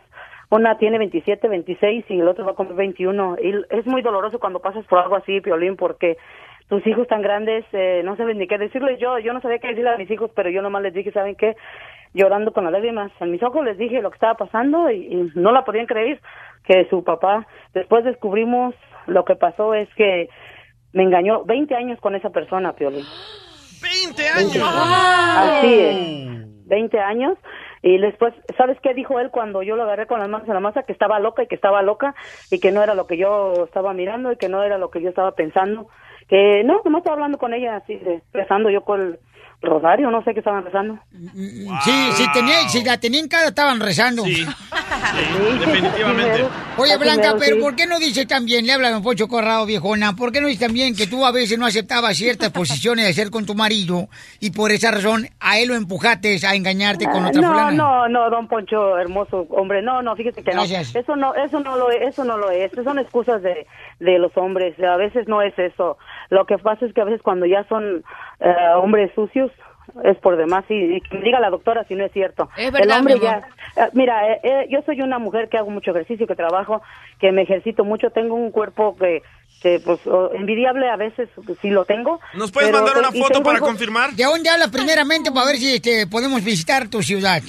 [0.51, 3.37] Una tiene 27, 26 y el otro va a cumplir 21.
[3.41, 6.17] Y es muy doloroso cuando pasas por algo así, Piolín, porque
[6.73, 8.99] tus hijos tan grandes eh, no saben ni qué decirles.
[8.99, 11.35] Yo yo no sabía qué decirle a mis hijos, pero yo nomás les dije, ¿saben
[11.35, 11.55] qué?
[12.15, 15.31] Llorando con las lágrimas en mis ojos les dije lo que estaba pasando y, y
[15.35, 16.19] no la podían creer
[16.63, 17.45] que su papá,
[17.75, 18.73] después descubrimos
[19.05, 20.29] lo que pasó es que
[20.93, 23.05] me engañó 20 años con esa persona, Piolín.
[23.83, 24.73] 20 años.
[25.37, 26.65] Así es.
[26.65, 27.37] 20 años.
[27.83, 30.59] Y después, ¿sabes qué dijo él cuando yo lo agarré con las manos en la
[30.59, 30.83] masa?
[30.83, 32.15] Que estaba loca y que estaba loca
[32.49, 35.01] y que no era lo que yo estaba mirando y que no era lo que
[35.01, 35.87] yo estaba pensando.
[36.27, 39.17] Que no, nomás estaba hablando con ella así, de, rezando yo con
[39.63, 40.99] rosario, no sé qué estaban rezando.
[41.33, 44.23] Sí, sí, tenía, si la tenían cara estaban rezando.
[45.59, 46.45] definitivamente.
[46.77, 47.61] Oye, Blanca, pero sí.
[47.61, 50.47] ¿por qué no dice también, le habla a don Pocho Corrado, viejona, ¿por qué no
[50.47, 54.07] dice también que tú a veces no aceptabas ciertas posiciones de ser con tu marido
[54.39, 57.71] y por esa razón a él lo empujaste a engañarte con otra no, fulana?
[57.71, 60.93] no, no, don Poncho, hermoso hombre, no, no, fíjese que Gracias.
[60.93, 63.65] no, eso no, eso no lo, eso no lo es, son excusas de,
[63.99, 65.97] de los hombres, a veces no es eso,
[66.29, 68.03] lo que pasa es que a veces cuando ya son
[68.43, 69.51] eh, hombres sucios
[70.03, 72.49] es por demás y, y que me diga la doctora si no es cierto.
[72.57, 73.41] Es verdad, El hombre mi amor.
[73.75, 76.81] ya, eh, mira, eh, eh, yo soy una mujer que hago mucho ejercicio, que trabajo,
[77.19, 79.21] que me ejercito mucho, tengo un cuerpo que
[79.61, 81.29] que pues oh, envidiable a veces
[81.61, 82.19] sí lo tengo.
[82.33, 84.11] ¿Nos puedes pero mandar una foto para hijos- confirmar?
[84.11, 87.41] ¿De dónde hablas primeramente para ver si este, podemos visitar tu ciudad?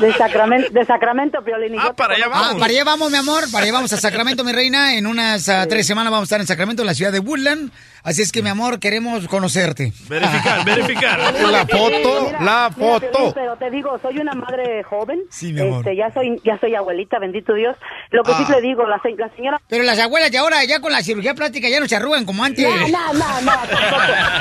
[0.00, 1.74] De Sacramento, de Sacramento, Piolín.
[1.74, 2.26] y yo te conozco.
[2.32, 3.44] Ah, para allá vamos, mi amor.
[3.52, 4.94] Para allá vamos a Sacramento, mi reina.
[4.96, 7.70] En unas ah, tres semanas vamos a estar en Sacramento, en la ciudad de Woodland.
[8.02, 9.92] Así es que, mi amor, queremos conocerte.
[10.08, 11.18] Verificar, verificar.
[11.18, 13.32] La foto, la Mira, Piolín, foto.
[13.34, 15.22] pero te digo, soy una madre joven.
[15.30, 15.78] Sí, mi amor.
[15.80, 17.76] Este, ya soy, ya soy abuelita, bendito Dios.
[18.10, 18.52] Lo que sí Ah.
[18.54, 19.60] te digo, la, la señora.
[19.68, 22.44] Pero las abuelas de ahora, ya con la cirugía plástica, ya no se arrugan como
[22.44, 22.64] antes.
[22.64, 23.52] No, no, no, no.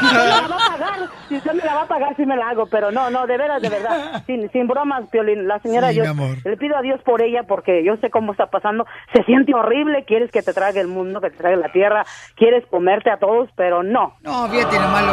[0.10, 2.26] Si usted me la va a pagar, si usted me la va a pagar, sí
[2.26, 5.60] me la hago, pero no, no, de veras, de verdad, sin, sin bromas, Piolín, la
[5.60, 8.86] señora, Sí, yo le pido a Dios por ella porque yo sé cómo está pasando,
[9.14, 12.06] se siente horrible, quieres que te trague el mundo, que te trague la tierra,
[12.36, 14.16] quieres comerte a todos, pero no.
[14.22, 15.04] No, fíjate nomás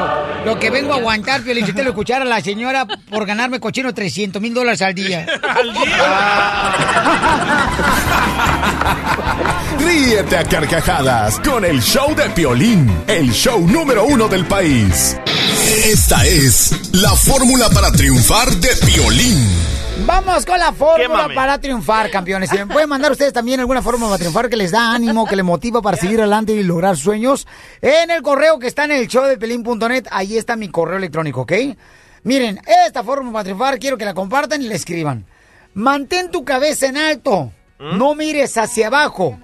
[0.44, 3.26] lo, lo que vengo a aguantar, Piolín, si te lo escuchara a la señora por
[3.26, 5.26] ganarme cochino 300 mil dólares al día.
[5.42, 5.72] Al
[9.78, 15.18] Ríete a carcajadas con el show de Piolín, el show número uno del país.
[15.86, 19.71] Esta es la fórmula para triunfar de Piolín.
[20.00, 22.50] Vamos con la fórmula para triunfar, campeones.
[22.50, 25.36] Si me pueden mandar ustedes también alguna fórmula para triunfar que les da ánimo, que
[25.36, 27.46] les motiva para seguir adelante y lograr sueños,
[27.80, 31.42] en el correo que está en el show de pelín.net, ahí está mi correo electrónico,
[31.42, 31.52] ¿ok?
[32.24, 35.24] Miren, esta fórmula para triunfar quiero que la compartan y la escriban.
[35.74, 39.38] Mantén tu cabeza en alto, no mires hacia abajo,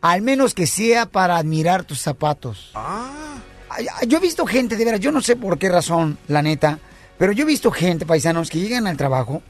[0.00, 2.72] al menos que sea para admirar tus zapatos.
[2.74, 6.78] Ay, Yo he visto gente, de veras, yo no sé por qué razón, la neta,
[7.18, 9.42] pero yo he visto gente, paisanos, que llegan al trabajo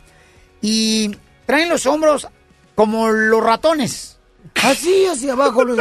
[0.61, 2.29] y traen los hombros
[2.75, 4.19] como los ratones.
[4.63, 5.79] Así hacia abajo los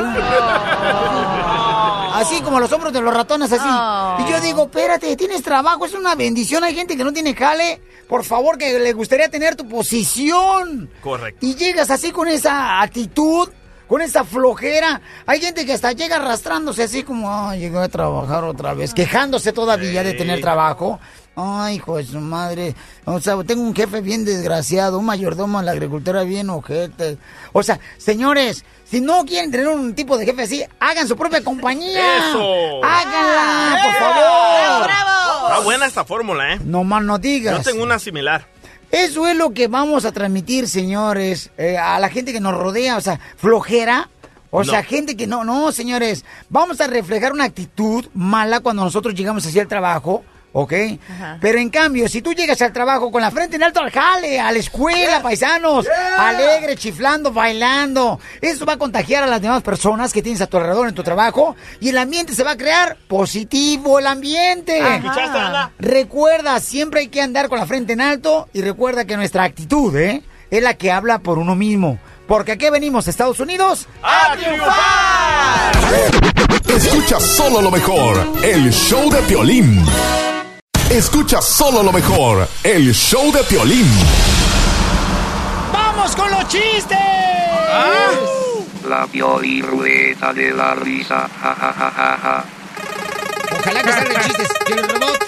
[2.13, 4.23] Así como los hombros de los ratones, así.
[4.23, 6.63] Y yo digo, espérate, tienes trabajo, es una bendición.
[6.63, 7.79] Hay gente que no tiene jale.
[8.07, 10.89] Por favor, que le gustaría tener tu posición.
[11.01, 11.45] Correcto.
[11.45, 13.49] Y llegas así con esa actitud,
[13.87, 14.99] con esa flojera.
[15.27, 19.53] Hay gente que hasta llega arrastrándose así como, ay, llegué a trabajar otra vez, quejándose
[19.53, 20.99] todavía de tener trabajo.
[21.39, 22.73] Ay, hijo de su madre.
[23.05, 27.19] O sea, tengo un jefe bien desgraciado, un mayordomo en la agricultura bien ojete.
[27.53, 31.43] O sea, señores, si no quieren tener un tipo de jefe así, hagan su propia
[31.43, 32.17] compañía.
[32.29, 32.83] ¡Eso!
[32.83, 34.89] Háganla, por ¡Bravo, favor.
[35.51, 36.59] Está buena esta fórmula, ¿eh?
[36.65, 37.57] No más no digas.
[37.63, 38.47] Yo tengo una similar.
[38.89, 42.97] Eso es lo que vamos a transmitir, señores, eh, a la gente que nos rodea,
[42.97, 44.09] o sea, flojera.
[44.49, 44.71] O No.
[44.71, 49.45] sea, gente que no, no, señores, vamos a reflejar una actitud mala cuando nosotros llegamos
[49.45, 50.23] hacia el trabajo,
[50.59, 50.73] ¿ok?
[51.07, 51.37] Ajá.
[51.39, 54.39] Pero en cambio, si tú llegas al trabajo con la frente en alto al jale,
[54.39, 55.85] a la escuela, paisanos,
[56.17, 60.57] alegre, chiflando, bailando, eso va a contagiar a las demás personas que tienes a tu
[60.57, 64.81] alrededor en tu trabajo y el ambiente se va a crear positivo, el ambiente.
[64.81, 64.95] Ajá.
[64.95, 65.71] ¿Escuchaste, Ana?
[65.77, 69.95] Recuerda, siempre hay que andar con la frente en alto y recuerda que nuestra actitud,
[69.95, 70.23] ¿eh?
[70.49, 71.99] Es la que habla por uno mismo.
[72.27, 75.71] Porque aquí venimos, Estados Unidos, ¡A triunfar!
[76.75, 79.85] Escucha solo lo mejor, el show de Piolín.
[80.89, 83.85] Escucha solo lo mejor, el show de Piolín.
[85.73, 86.97] ¡Vamos con los chistes!
[88.87, 89.05] La
[89.61, 91.29] rueda de la risa.
[91.43, 92.45] Ja, ja, ja, ja, ja.
[93.59, 94.47] Ojalá que salgan chistes.
[94.65, 95.23] Y el robot,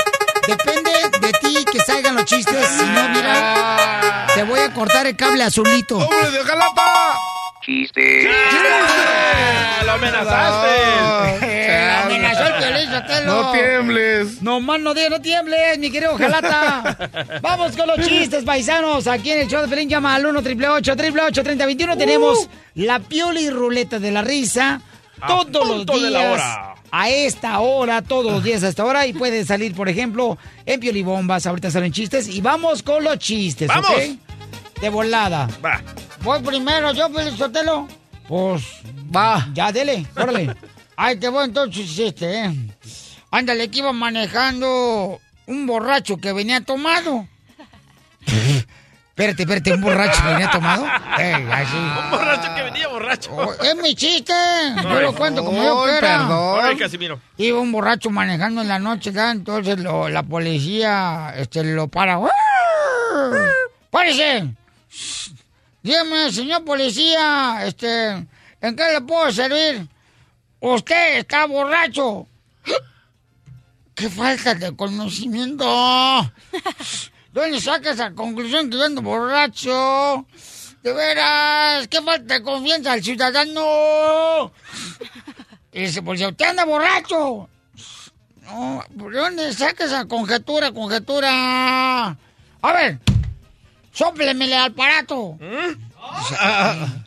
[0.48, 2.66] depende de ti que salgan los chistes.
[2.66, 5.98] Si no, mira, te voy a cortar el cable azulito.
[5.98, 6.40] ¡Hombre de
[7.62, 8.30] Chiste.
[9.86, 12.16] ¡Lo amenazaste!
[12.16, 13.26] Empezó el Piolín, Sotelo.
[13.26, 14.42] No tiembles.
[14.42, 17.40] No más no no tiembles, mi querido Jalata.
[17.42, 19.08] Vamos con los chistes, paisanos.
[19.08, 24.00] Aquí en el show de Pelín llama al 1 888 3021 Tenemos la Pioli Ruleta
[24.00, 24.82] de la Risa.
[25.22, 26.02] A Todos los días.
[26.02, 26.76] de la hora.
[26.92, 29.06] A esta hora, todos los días a esta hora.
[29.06, 31.46] Y pueden salir, por ejemplo, en Piolibombas.
[31.46, 32.28] Ahorita salen chistes.
[32.30, 33.92] Y vamos con los chistes, ¡Vamos!
[33.92, 34.80] ¿ok?
[34.82, 35.48] De volada.
[35.64, 35.82] Va.
[36.22, 37.88] Voy primero, yo, Pelín Sotelo.
[38.28, 38.64] Pues,
[39.16, 39.48] va.
[39.54, 40.56] Ya, dele, órale.
[40.96, 42.56] Ay, te voy entonces, este, ¿eh?
[43.32, 47.26] Ándale, que iba manejando un borracho que venía tomado.
[48.26, 50.86] espérate, espérate, un borracho que venía tomado.
[51.18, 51.76] Ey, así.
[51.78, 53.32] Un borracho que venía borracho.
[53.34, 54.34] Oh, es mi chiste.
[54.84, 56.00] Yo lo cuento como yo quiera.
[56.20, 56.60] perdón.
[56.64, 57.20] Ay, Casimiro.
[57.38, 59.32] Iba un borracho manejando en la noche, ¿verdad?
[59.32, 62.20] entonces lo- la policía este, lo para.
[63.90, 64.54] ¡Párese!
[65.90, 68.10] Dígame, señor policía, este,
[68.62, 69.88] ¿en qué le puedo servir?
[70.60, 72.28] Usted está borracho.
[73.96, 75.66] ¡Qué falta de conocimiento!
[77.34, 80.28] ¿Dónde saca esa conclusión que yo ando borracho?
[80.84, 84.54] De veras, qué falta de confianza al ciudadano.
[85.74, 87.50] Y dice, policía, usted anda borracho.
[88.44, 92.10] No, ¿por dónde saca esa conjetura, conjetura?
[92.62, 93.00] A ver,
[93.92, 95.38] sóplemele al aparato.
[95.40, 97.04] Dice, Ay,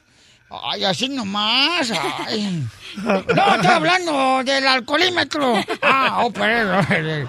[0.51, 1.91] ay, así nomás.
[2.27, 2.67] Ay.
[2.97, 5.55] No, estoy hablando del alcoholímetro.
[5.83, 7.29] Ah, oh, perdón.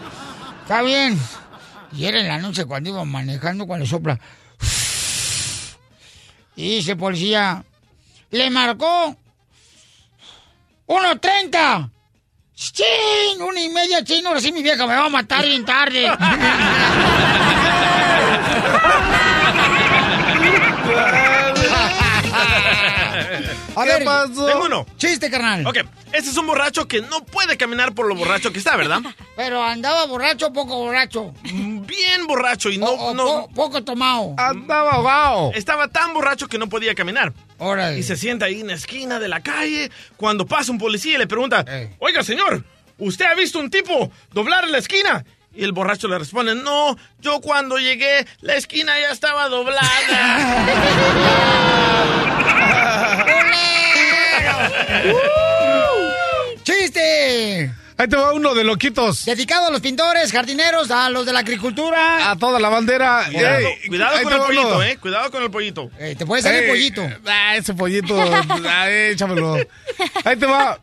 [0.62, 1.20] Está bien.
[1.94, 4.20] Y era en la noche cuando iba manejando, cuando sopla.
[6.56, 7.64] Y dice policía,
[8.32, 9.16] le marcó
[10.88, 11.90] 1.30.
[12.56, 13.42] ¡Chin!
[13.42, 14.30] Una y media, chino.
[14.30, 16.08] Ahora sí mi vieja me va a matar bien tarde.
[23.76, 24.46] A ¿Qué ver, pasó?
[24.46, 24.86] Tengo uno.
[24.98, 25.66] Chiste, carnal.
[25.66, 25.78] Ok,
[26.14, 29.00] este es un borracho que no puede caminar por lo borracho que está, ¿verdad?
[29.36, 31.34] Pero andaba borracho poco borracho.
[31.44, 32.86] Bien borracho y no...
[32.88, 34.36] O- o no po- poco tomado.
[34.38, 35.52] Andaba ahogado.
[35.56, 37.34] Estaba tan borracho que no podía caminar.
[37.58, 37.98] Órale.
[38.00, 41.18] Y se sienta ahí en la esquina de la calle cuando pasa un policía y
[41.18, 41.66] le pregunta,
[42.00, 42.64] oiga señor,
[42.98, 45.26] ¿usted ha visto un tipo doblar en la esquina?
[45.56, 49.86] Y el borracho le responde, no, yo cuando llegué la esquina ya estaba doblada.
[56.64, 57.72] ¡Chiste!
[57.98, 59.26] Ahí te va uno de loquitos.
[59.26, 62.32] Dedicado a los pintores, jardineros, a los de la agricultura.
[62.32, 63.26] A toda la bandera.
[63.32, 64.48] Cuidado, Ey, cuidado ahí con el uno.
[64.48, 65.92] pollito, eh, cuidado con el pollito.
[65.98, 67.08] te puede salir Ey, pollito.
[67.28, 68.16] Ah, ese pollito.
[68.68, 69.58] ah, échamelo.
[70.26, 70.80] Ahí te va.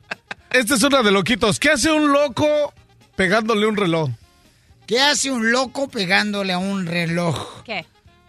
[0.50, 1.58] Este es uno de loquitos.
[1.58, 2.72] ¿Qué hace un loco
[3.16, 4.10] pegándole un reloj?
[4.86, 7.62] ¿Qué hace un loco pegándole a un reloj?
[7.64, 7.86] ¿Qué?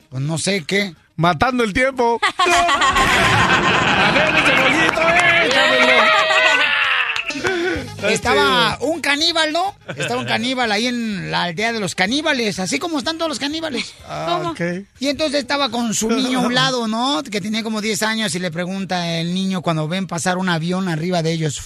[0.10, 0.94] Pues no sé qué.
[1.22, 2.20] Matando el tiempo.
[2.38, 4.40] A ver, eh.
[8.10, 9.76] Estaba un caníbal, ¿no?
[9.96, 13.38] Estaba un caníbal ahí en la aldea de los caníbales, así como están todos los
[13.38, 13.94] caníbales.
[14.08, 14.62] Ah, ok.
[15.00, 17.22] Y entonces estaba con su niño a un lado, ¿no?
[17.22, 20.90] Que tenía como 10 años y le pregunta el niño cuando ven pasar un avión
[20.90, 21.62] arriba de ellos.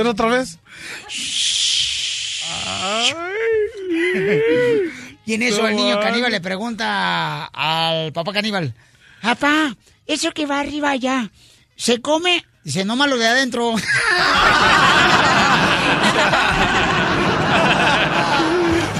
[0.00, 0.58] Ver otra vez.
[5.26, 8.74] Y en eso el niño caníbal le pregunta al papá caníbal,
[9.22, 9.76] papá,
[10.06, 11.30] eso que va arriba allá,
[11.76, 12.44] ¿se come?
[12.64, 13.74] Dice, no malo de adentro.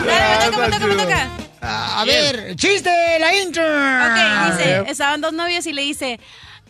[0.06, 1.28] Dale, me toca, me toca, me toca.
[1.62, 3.62] A ver, chiste, la intro.
[3.62, 6.20] Ok, dice, estaban dos novios y le dice,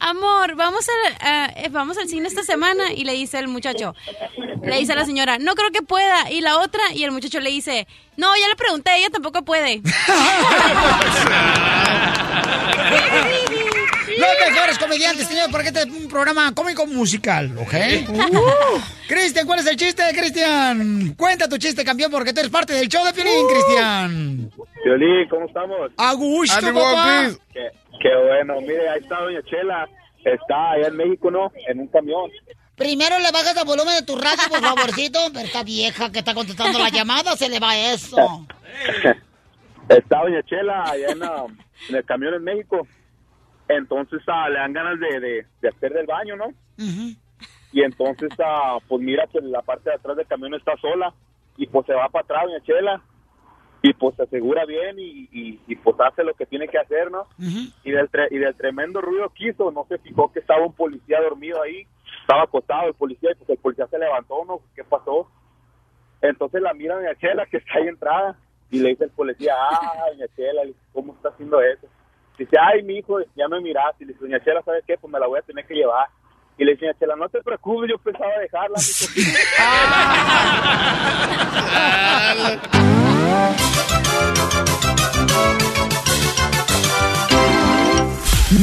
[0.00, 2.92] amor, vamos al, a- eh, vamos al cine esta semana.
[2.92, 3.94] Y le dice el muchacho,
[4.62, 6.30] le dice a la señora, no creo que pueda.
[6.30, 7.86] Y la otra, y el muchacho le dice,
[8.16, 9.80] no, ya le pregunté, ella tampoco puede.
[14.20, 17.74] Los mejores comediantes, señor, porque este es un programa cómico musical, ¿ok?
[19.08, 21.14] Cristian, ¿cuál es el chiste, Cristian?
[21.16, 24.50] Cuenta tu chiste, campeón, porque tú eres parte del show de Piolín, Cristian.
[24.84, 25.90] Violín, ¿cómo estamos?
[25.96, 27.28] A gusto, papá.
[27.52, 29.88] Qué, qué bueno, mire, ahí está Doña Chela.
[30.24, 31.50] Está allá en México, ¿no?
[31.66, 32.30] En un camión.
[32.76, 35.18] Primero le bajas el volumen de tu radio, por favorcito.
[35.32, 38.46] Pero esta vieja que está contestando la llamada, se le va eso.
[39.88, 41.22] Está Doña Chela allá en,
[41.88, 42.86] en el camión en México.
[43.76, 46.46] Entonces ah, le dan ganas de, de, de hacer del baño, ¿no?
[47.72, 51.14] Y entonces, ah, pues mira que la parte de atrás del camión está sola.
[51.56, 53.02] Y pues se va para atrás Doña Chela.
[53.82, 57.10] Y pues se asegura bien y, y, y, pues hace lo que tiene que hacer,
[57.10, 57.26] ¿no?
[57.82, 60.74] y del, tre- y del tremendo ruido que hizo, no se fijó que estaba un
[60.74, 61.86] policía dormido ahí,
[62.20, 64.60] estaba acostado el policía, y pues el policía se levantó, ¿no?
[64.76, 65.30] ¿Qué pasó?
[66.20, 68.36] Entonces la miran a Chela que está ahí entrada
[68.70, 70.62] Y le dice el policía, ah, doña Chela,
[70.92, 71.86] ¿cómo está haciendo eso?
[72.40, 74.02] Dice, ay, mi hijo, ya me miraste.
[74.02, 74.96] Y le dice, doña Chela, ¿sabes qué?
[74.96, 76.06] Pues me la voy a tener que llevar.
[76.56, 78.78] Y le dice, doña Chela, no te preocupes, yo pensaba dejarla.
[78.78, 79.04] mijo".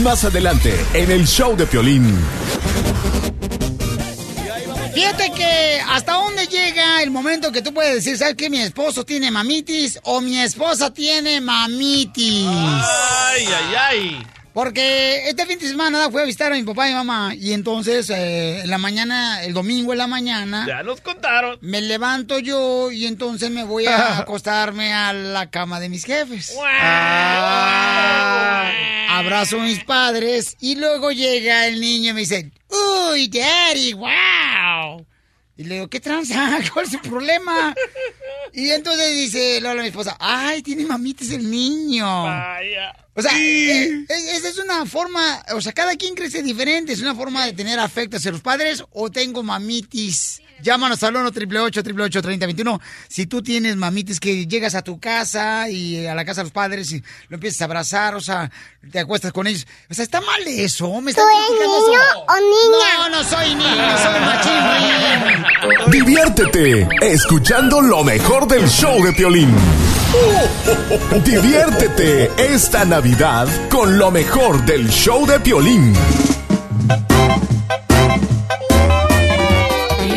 [0.04, 2.18] Más adelante, en el show de Piolín.
[4.96, 6.37] Fíjate que hasta dónde
[6.68, 8.49] llega el momento que tú puedes decir, ¿sabes qué?
[8.49, 12.45] Mi esposo tiene mamitis o mi esposa tiene mamitis.
[12.47, 14.28] Ay, ay, ay.
[14.53, 17.53] Porque este fin de semana fui a visitar a mi papá y mi mamá y
[17.53, 21.59] entonces eh, en la mañana, el domingo en la mañana, Ya nos contaron.
[21.61, 26.55] me levanto yo y entonces me voy a acostarme a la cama de mis jefes.
[27.80, 28.72] Ah,
[29.09, 32.51] abrazo a mis padres y luego llega el niño y me dice,
[33.11, 35.05] ¡Uy, daddy, wow!
[35.58, 36.60] Y le digo, ¿qué tranza?
[36.74, 37.74] ¿Cuál es su problema?
[38.53, 42.26] Y entonces dice Lola, mi esposa, ¡ay, tiene mamitis el niño!
[43.16, 47.16] O sea, eh, esa es una forma, o sea, cada quien crece diferente, es una
[47.16, 50.41] forma de tener afecto hacia los padres o tengo mamitis.
[50.62, 56.05] Llámanos al 1 888 3021 Si tú tienes mamitis que llegas a tu casa y
[56.05, 58.49] a la casa de los padres y lo empiezas a abrazar, o sea,
[58.91, 59.68] te acuestas con ellos.
[59.89, 61.01] O sea, está mal eso.
[61.01, 62.26] ¿Me ¿Tú están eres niño eso?
[62.28, 62.97] o niña?
[62.97, 65.91] No, no soy niño, soy machín.
[65.91, 69.53] Diviértete escuchando lo mejor del show de Piolín.
[71.24, 75.93] Diviértete esta Navidad con lo mejor del show de Piolín.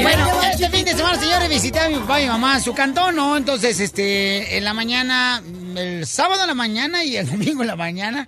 [0.03, 2.73] Bueno, este fin de semana, señores, visité a mi papá y mi mamá en su
[2.75, 3.37] cantón, ¿no?
[3.37, 5.43] Entonces, este, en la mañana,
[5.77, 8.27] el sábado en la mañana y el domingo en la mañana,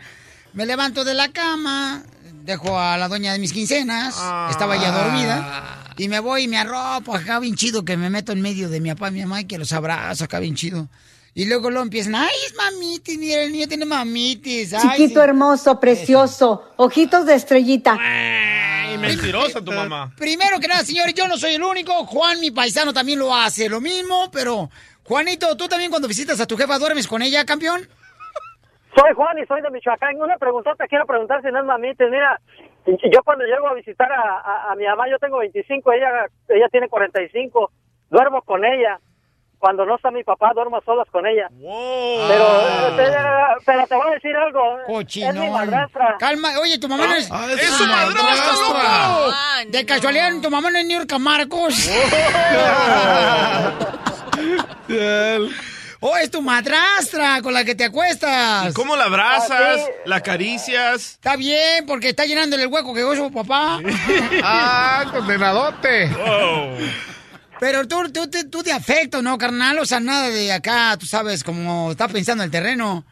[0.53, 2.03] me levanto de la cama,
[2.45, 4.15] dejo a la doña de mis quincenas,
[4.51, 8.33] estaba ya dormida, y me voy y me arropo acá bien chido, que me meto
[8.33, 10.89] en medio de mi papá y mi mamá y que los abrazo acá bien chido.
[11.35, 14.75] Y luego lo empiezan, ay, es mamitis, mira, el niño tiene mamitis.
[14.75, 15.25] ay, Chiquito sí".
[15.25, 17.97] hermoso, precioso, ojitos de estrellita.
[19.09, 20.13] Mentirosa tu mamá.
[20.17, 21.93] Primero que nada, señores, yo no soy el único.
[22.07, 24.69] Juan, mi paisano, también lo hace lo mismo, pero...
[25.05, 27.89] Juanito, ¿tú también cuando visitas a tu jefa duermes con ella, campeón?
[28.97, 30.17] Soy Juan y soy de Michoacán.
[30.21, 32.07] Una preguntota quiero preguntar si no es mamitis.
[32.11, 32.41] Mira,
[32.87, 36.69] yo cuando llego a visitar a, a- a mi mamá, yo tengo 25, ella ella
[36.71, 37.73] tiene 45.
[38.11, 39.01] Duermo con ella.
[39.63, 41.49] Cuando no está mi papá, duermo a solas con ella.
[41.49, 44.81] Pero, eh, pero te voy a decir algo.
[44.81, 45.53] Es mi Cochinón.
[45.53, 46.17] madrastra.
[46.19, 47.31] Calma, oye, tu mamá no es...
[47.31, 49.33] Ah, es su madrastra, loco!
[49.69, 51.89] De casualidad, tu mamá no es Niurka Marcos.
[56.01, 58.69] oh, es tu madrastra con la que te acuestas.
[58.69, 59.81] ¿Y cómo la abrazas?
[60.07, 61.13] ¿La acaricias?
[61.13, 63.79] Está bien, porque está llenándole el hueco que dejó su papá.
[64.43, 66.11] ¡Ah, condenadote!
[67.63, 69.79] Pero tú, tú, tú, tú de afecto, ¿no, carnal?
[69.79, 73.05] O sea, nada de acá, tú sabes, como está pensando el terreno.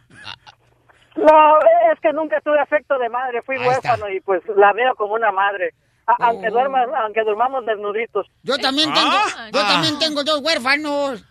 [1.14, 1.58] No,
[1.92, 3.42] es que nunca tuve afecto de madre.
[3.42, 5.72] Fui huérfano y pues la veo como una madre.
[6.04, 8.26] A- Aunque, duerma, aunque durmamos desnuditos.
[8.42, 9.12] Yo también tengo,
[9.52, 11.24] yo también tengo dos huérfanos.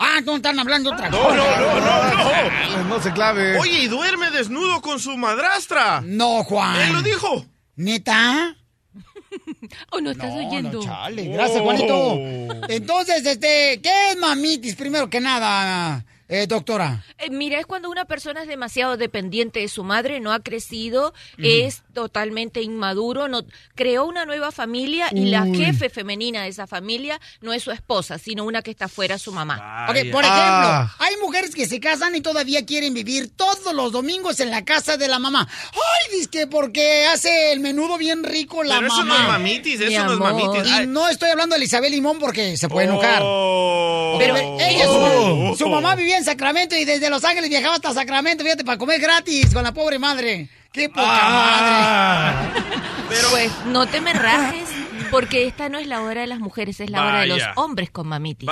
[0.00, 1.36] Ah, no están hablando otra No, cosa.
[1.36, 2.84] no, no, no, no.
[2.88, 3.56] No se clave.
[3.60, 6.00] Oye, ¿y duerme desnudo con su madrastra?
[6.02, 6.74] No, Juan.
[6.80, 7.44] Él lo dijo.
[7.76, 8.56] ¿Neta?
[9.90, 10.82] Oh, no estás oyendo.
[10.82, 12.16] Chale, gracias, Juanito.
[12.68, 14.74] Entonces, este, ¿qué es mamitis?
[14.76, 17.04] Primero que nada, eh, doctora.
[17.18, 21.14] Eh, mira, es cuando una persona es demasiado dependiente de su madre, no ha crecido,
[21.38, 27.20] es totalmente inmaduro, no creó una nueva familia y la jefe femenina de esa familia
[27.40, 29.86] no es su esposa, sino una que está fuera su mamá.
[29.88, 34.40] Ok, por ejemplo, hay mujeres que se casan y todavía quieren vivir todos los domingos
[34.40, 35.48] en la casa de la mamá.
[35.72, 39.18] Ay, dice que porque hace el menudo bien rico la Pero eso mamá.
[39.18, 40.72] no es mamitis, eso no es mamitis.
[40.82, 43.20] Y no estoy hablando de Elizabeth Limón porque se puede enojar.
[43.22, 44.16] Oh.
[44.18, 48.42] Pero ella, su, su mamá vivía en Sacramento y desde Los Ángeles viajaba hasta Sacramento,
[48.42, 50.48] fíjate, para comer gratis con la pobre madre.
[50.74, 52.50] ¡Qué poca Ah.
[53.08, 54.68] Pero pues no te me rajes,
[55.12, 57.52] porque esta no es la hora de las mujeres, es la hora de los Vaya.
[57.54, 58.48] hombres con mamitis.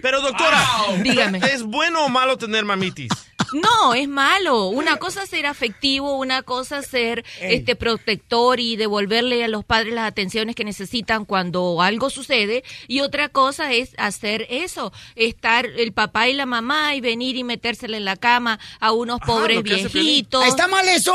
[0.00, 0.66] Pero doctora,
[1.02, 1.38] Dígame.
[1.38, 3.10] ¿es bueno o malo tener mamitis?
[3.52, 4.68] No, es malo.
[4.68, 9.64] Una cosa es ser afectivo, una cosa es ser este protector y devolverle a los
[9.64, 15.66] padres las atenciones que necesitan cuando algo sucede y otra cosa es hacer eso, estar
[15.66, 19.62] el papá y la mamá y venir y metérsele en la cama a unos pobres
[19.62, 20.46] viejitos.
[20.46, 21.14] ¿Está mal eso?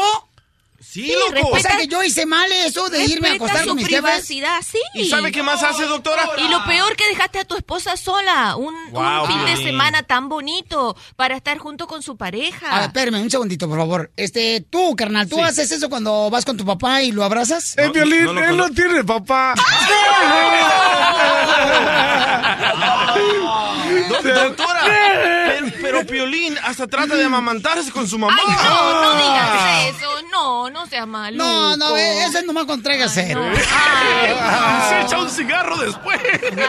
[0.90, 1.50] Sí, Sí, loco.
[1.52, 4.02] O sea que yo hice mal eso de irme a acostar su con mis jefes.
[4.02, 4.80] privacidad, sí.
[4.94, 6.30] ¿Y sabe qué más hace, doctora?
[6.38, 8.74] Y lo peor que dejaste a tu esposa sola, un,
[9.28, 12.72] fin de semana tan bonito para estar junto con su pareja.
[12.72, 14.12] A ver, espérame un segundito, por favor.
[14.16, 15.42] Este, tú, carnal, ¿tú Sí.
[15.42, 17.78] haces eso cuando vas con tu papá y lo abrazas?
[17.78, 19.56] El violín, él no tiene papá.
[24.24, 28.38] doctora, pero, pero Piolín hasta trata de amamantarse con su mamá.
[28.48, 30.08] Ay, no, no digas eso.
[30.32, 31.36] No, no seas malo.
[31.38, 33.42] No, no, eh, ese nomás con traiga cero.
[34.90, 36.20] Se echa un cigarro después.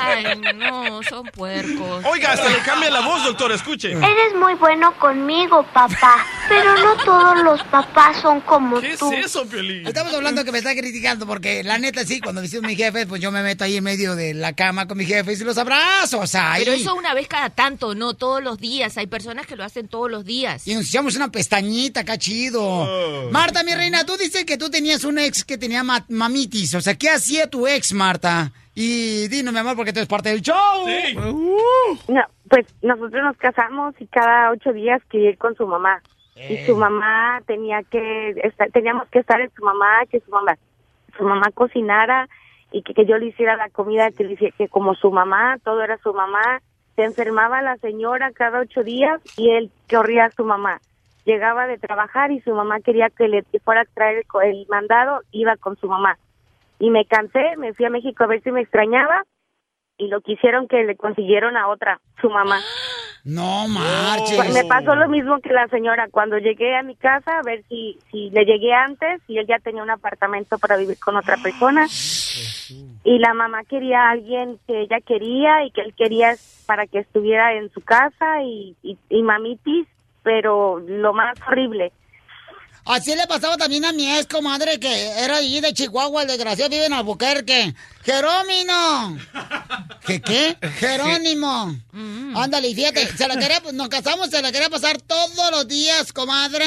[0.01, 0.25] Ay,
[0.55, 2.05] no, son puercos.
[2.05, 3.93] Oiga, hasta le cambia la voz, doctor, escuche.
[3.93, 9.13] Eres muy bueno conmigo, papá, pero no todos los papás son como ¿Qué es tú.
[9.13, 9.87] eso, Piolín?
[9.87, 13.07] Estamos hablando que me está criticando porque la neta sí, cuando visito a mi jefe,
[13.07, 15.59] pues yo me meto ahí en medio de la cama con mi jefe y los
[15.59, 18.97] abrazo, o sea, Pero ahí- eso una vez cada tanto, no todos los días.
[18.99, 20.67] Hay personas que lo hacen todos los días.
[20.67, 23.31] Y nos echamos una pestañita, acá chido.
[23.31, 26.75] Marta, mi reina, tú dices que tú tenías un ex que tenía ma- mamitis.
[26.75, 28.51] O sea, ¿qué hacía tu ex, Marta?
[28.75, 30.87] Y dinos, mi amor, porque tú eres parte del show.
[32.09, 36.01] No, pues nosotros nos casamos y cada ocho días quería ir con su mamá.
[36.49, 40.57] Y su mamá tenía que, estar, teníamos que estar en su mamá, que su mamá,
[41.17, 42.29] su mamá cocinara
[42.71, 45.59] y que, que yo le hiciera la comida, que, le hiciera- que como su mamá,
[45.65, 46.63] todo era su mamá.
[46.99, 50.81] Se enfermaba la señora cada ocho días y él corría a su mamá.
[51.25, 55.57] Llegaba de trabajar y su mamá quería que le fuera a traer el, mandado, iba
[55.59, 56.19] con su mamá.
[56.81, 59.23] Y me cansé, me fui a México a ver si me extrañaba
[59.97, 62.59] y lo quisieron que le consiguieron a otra, su mamá.
[63.23, 64.53] No marches.
[64.53, 67.97] Me pasó lo mismo que la señora cuando llegué a mi casa a ver si
[68.11, 71.87] si le llegué antes y él ya tenía un apartamento para vivir con otra persona
[73.05, 76.37] y la mamá quería a alguien que ella quería y que él quería
[76.67, 79.87] para que estuviera en su casa y, y, mamitis
[80.23, 81.93] pero lo más horrible
[82.85, 86.71] Así le pasaba también a mi ex comadre que era allí de Chihuahua, el desgraciado
[86.71, 87.75] vive en Albuquerque.
[88.09, 89.19] ¡Jerónimo!
[90.07, 90.57] ¿Qué qué?
[90.79, 91.77] Jerónimo.
[92.35, 96.11] Ándale, y fíjate, se la quería, nos casamos, se la quería pasar todos los días,
[96.15, 96.65] comadre.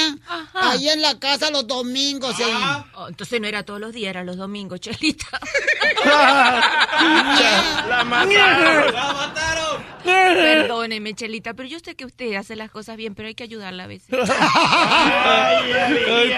[0.54, 2.38] Ahí en la casa los domingos.
[2.38, 2.84] y ahí.
[2.94, 5.26] Oh, entonces no era todos los días, era los domingos, Chelita.
[7.88, 9.82] La mataron.
[10.04, 13.84] Perdóneme, Chelita, pero yo sé que usted hace las cosas bien, pero hay que ayudarla
[13.84, 14.08] a veces.
[14.28, 15.72] Ay,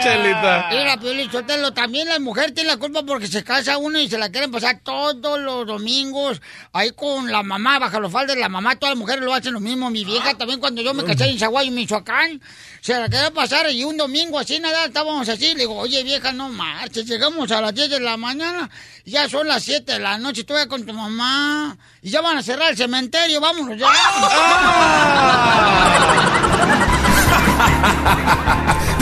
[0.02, 0.68] Chelita.
[0.70, 1.74] Mira.
[1.74, 4.80] También la mujer tiene la culpa porque se casa uno y se la quieren pasar
[5.20, 6.40] todos los domingos
[6.72, 8.36] ahí con la mamá, baja los faldas.
[8.36, 9.90] La mamá, todas las mujeres lo hacen lo mismo.
[9.90, 12.40] Mi vieja también cuando yo me casé en Zaguayo, Michoacán,
[12.80, 15.54] se la quería pasar y un domingo así, nada, estábamos así.
[15.54, 17.06] Le digo, oye, vieja, no marches.
[17.06, 18.70] Llegamos a las 10 de la mañana,
[19.04, 22.42] ya son las 7 de la noche, estoy con tu mamá y ya van a
[22.42, 23.88] cerrar el cementerio, vámonos ya.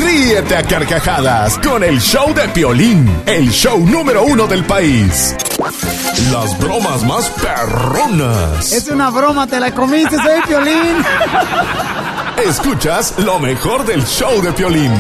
[0.05, 5.37] Ríete a carcajadas con el show de Piolín, el show número uno del país.
[6.33, 8.73] Las bromas más perronas.
[8.73, 10.97] Es una broma, te la comiste, soy Piolín.
[12.49, 14.93] Escuchas lo mejor del show de Piolín.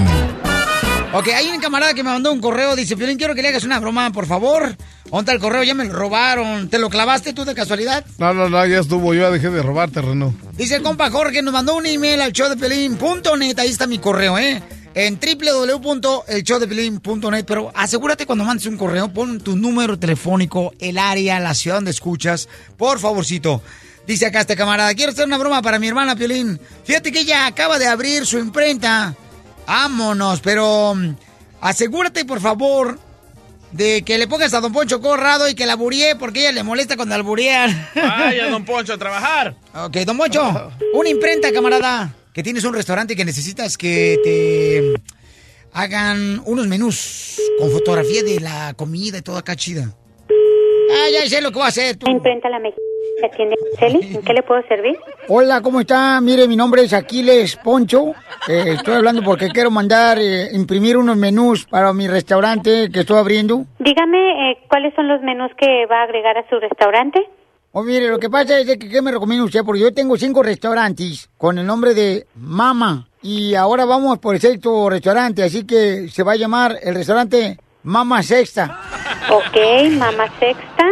[1.14, 3.64] Ok, hay un camarada que me mandó un correo, dice, Piolín, quiero que le hagas
[3.64, 4.76] una broma, por favor.
[5.05, 5.62] ¿Dónde está el correo?
[5.62, 6.68] Ya me lo robaron.
[6.70, 8.05] ¿Te lo clavaste tú de casualidad?
[8.18, 9.12] No, no, no, ya estuvo.
[9.12, 10.32] Yo ya dejé de robar terreno.
[10.53, 13.59] Dice el compa Jorge, nos mandó un email al showdepelín.net.
[13.59, 14.62] Ahí está mi correo, ¿eh?
[14.95, 17.45] En www.elshowdepelín.net.
[17.47, 21.93] Pero asegúrate cuando mandes un correo, pon tu número telefónico, el área, la ciudad donde
[21.93, 22.47] escuchas.
[22.76, 23.62] Por favorcito.
[24.07, 26.61] Dice acá este camarada, quiero hacer una broma para mi hermana Piolín.
[26.84, 29.14] Fíjate que ella acaba de abrir su imprenta.
[29.66, 31.14] Vámonos, pero mm,
[31.61, 32.99] asegúrate, por favor,
[33.70, 36.64] de que le pongas a Don Poncho Corrado y que la buríe porque ella le
[36.64, 37.88] molesta cuando alburean.
[37.95, 39.55] Vaya, don Poncho, a trabajar.
[39.72, 44.94] Ok, Don Poncho, una imprenta, camarada, que tienes un restaurante y que necesitas que te
[45.72, 49.94] hagan unos menús con fotografía de la comida y todo acá chida.
[50.94, 51.96] Ah, ya sé lo que voy a hacer.
[51.96, 52.10] tú.
[52.10, 52.86] Imprenta la mexicana.
[53.24, 54.16] ¿Atiende Celi?
[54.16, 54.96] ¿En qué le puedo servir?
[55.28, 56.20] Hola, ¿cómo está?
[56.20, 58.14] Mire, mi nombre es Aquiles Poncho.
[58.48, 63.18] Eh, estoy hablando porque quiero mandar eh, imprimir unos menús para mi restaurante que estoy
[63.18, 63.64] abriendo.
[63.78, 67.20] Dígame eh, cuáles son los menús que va a agregar a su restaurante.
[67.74, 69.64] Oh, mire, lo que pasa es que ¿qué me recomienda usted?
[69.64, 73.08] Porque yo tengo cinco restaurantes con el nombre de Mama.
[73.22, 77.58] Y ahora vamos por el sexto restaurante, así que se va a llamar el restaurante
[77.84, 78.78] Mama Sexta.
[79.30, 80.84] Ok, mamá sexta.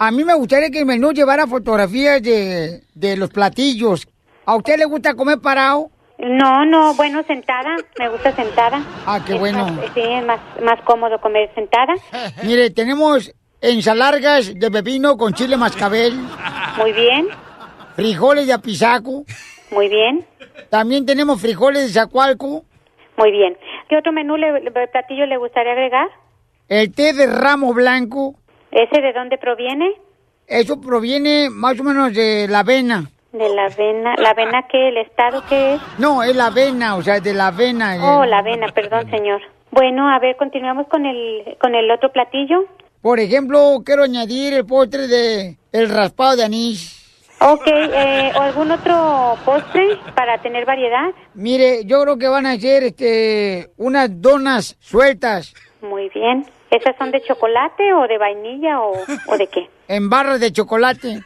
[0.00, 4.06] A mí me gustaría que el menú llevara fotografías de, de los platillos.
[4.44, 5.90] ¿A usted le gusta comer parado?
[6.18, 7.76] No, no, bueno, sentada.
[7.98, 8.82] Me gusta sentada.
[9.06, 9.66] Ah, qué Es bueno.
[9.68, 11.94] más- sí, es más, más cómodo comer sentada.
[12.42, 16.14] Mire, tenemos ensalargas de pepino con chile mascabel.
[16.78, 17.28] Muy bien.
[17.94, 19.24] Frijoles de apisaco.
[19.70, 20.24] Muy bien.
[20.70, 22.64] También tenemos frijoles de zacualco.
[23.16, 23.56] Muy bien.
[23.88, 26.08] ¿Qué otro menú, le, platillo le gustaría agregar?
[26.68, 28.34] El té de ramo blanco.
[28.70, 29.94] ¿Ese de dónde proviene?
[30.46, 33.04] Eso proviene más o menos de la avena.
[33.32, 34.14] De la avena.
[34.16, 34.88] ¿La avena qué?
[34.88, 35.80] ¿El estado qué es?
[35.98, 37.96] No, es la avena, o sea, de la avena.
[38.02, 39.40] Oh, la avena, perdón, señor.
[39.70, 42.64] Bueno, a ver, continuamos con el, con el otro platillo.
[43.06, 47.30] Por ejemplo, quiero añadir el postre de el raspado de anís.
[47.40, 51.12] Ok, eh, ¿o algún otro postre para tener variedad?
[51.34, 55.54] Mire, yo creo que van a ser este, unas donas sueltas.
[55.82, 56.46] Muy bien.
[56.68, 58.94] ¿Esas son de chocolate o de vainilla o,
[59.28, 59.70] o de qué?
[59.86, 61.20] En barras de chocolate.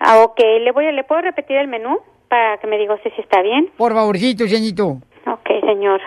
[0.00, 0.40] Ah, ok.
[0.62, 3.40] ¿Le, voy a, ¿Le puedo repetir el menú para que me diga usted si está
[3.40, 3.70] bien?
[3.76, 4.98] Por favorcito, señorito.
[5.26, 6.00] Ok, señor.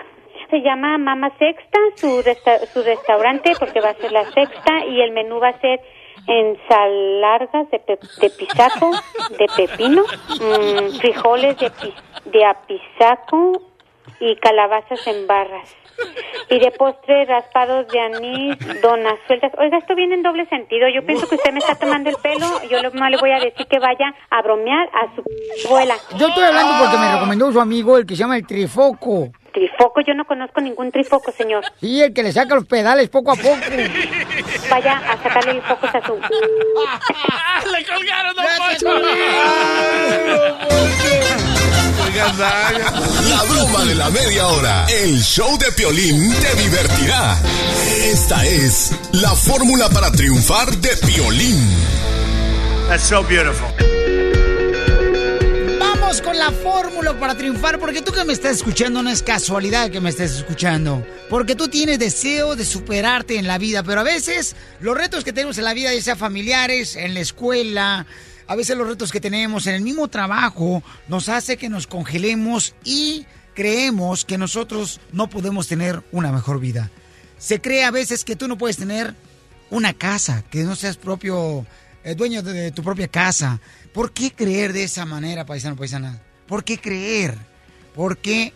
[0.50, 5.00] Se llama Mama Sexta, su, resta- su restaurante, porque va a ser la sexta, y
[5.00, 5.80] el menú va a ser
[6.26, 8.90] ensalargas de, pe- de pisaco,
[9.38, 11.94] de pepino, mm, frijoles de, pi-
[12.26, 13.62] de apisaco
[14.18, 15.76] y calabazas en barras.
[16.48, 19.52] Y de postre, raspados de anís, donas sueltas.
[19.58, 20.88] Oiga, esto viene en doble sentido.
[20.88, 22.46] Yo pienso que usted me está tomando el pelo.
[22.70, 25.22] Yo no le voy a decir que vaya a bromear a su
[25.68, 25.94] abuela.
[26.16, 29.28] Yo estoy hablando porque me recomendó su amigo, el que se llama el Trifoco.
[29.52, 31.64] Trifoco, yo no conozco ningún trifoco, señor.
[31.80, 33.56] Sí, el que le saca los pedales poco a poco.
[34.70, 36.14] Vaya a sacarle los focos a su...
[37.70, 38.88] ¡Le colgaron, don Poncho!
[43.28, 44.86] La broma de la media hora.
[44.88, 47.38] El show de Piolín te divertirá.
[48.04, 51.66] Esta es la fórmula para triunfar de Piolín.
[52.88, 53.89] That's so beautiful.
[56.10, 60.00] Con la fórmula para triunfar, porque tú que me estás escuchando no es casualidad que
[60.00, 64.56] me estés escuchando, porque tú tienes deseo de superarte en la vida, pero a veces
[64.80, 68.06] los retos que tenemos en la vida, ya sea familiares, en la escuela,
[68.48, 72.74] a veces los retos que tenemos en el mismo trabajo, nos hace que nos congelemos
[72.82, 76.90] y creemos que nosotros no podemos tener una mejor vida.
[77.38, 79.14] Se cree a veces que tú no puedes tener
[79.70, 81.64] una casa, que no seas propio
[82.02, 83.60] eh, dueño de tu propia casa.
[83.92, 86.20] ¿Por qué creer de esa manera, paisano, paisana?
[86.46, 87.36] ¿Por qué creer?
[87.94, 88.52] ¿Por qué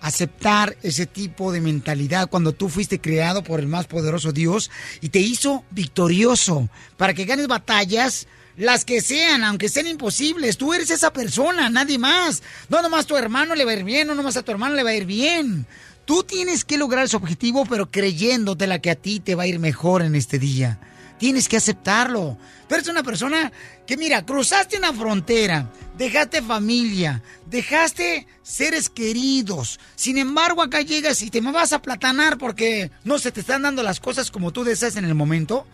[0.00, 4.70] aceptar ese tipo de mentalidad cuando tú fuiste creado por el más poderoso Dios
[5.00, 8.26] y te hizo victorioso para que ganes batallas?
[8.56, 12.42] Las que sean, aunque sean imposibles, tú eres esa persona, nadie más.
[12.68, 14.84] No nomás tu hermano le va a ir bien, no nomás a tu hermano le
[14.84, 15.66] va a ir bien.
[16.04, 19.46] Tú tienes que lograr ese objetivo, pero creyéndote la que a ti te va a
[19.46, 20.78] ir mejor en este día.
[21.18, 22.36] Tienes que aceptarlo.
[22.68, 23.52] Tú eres una persona
[23.86, 29.78] que, mira, cruzaste una frontera, dejaste familia, dejaste seres queridos.
[29.94, 33.82] Sin embargo, acá llegas y te vas a platanar porque no se te están dando
[33.82, 35.66] las cosas como tú deseas en el momento.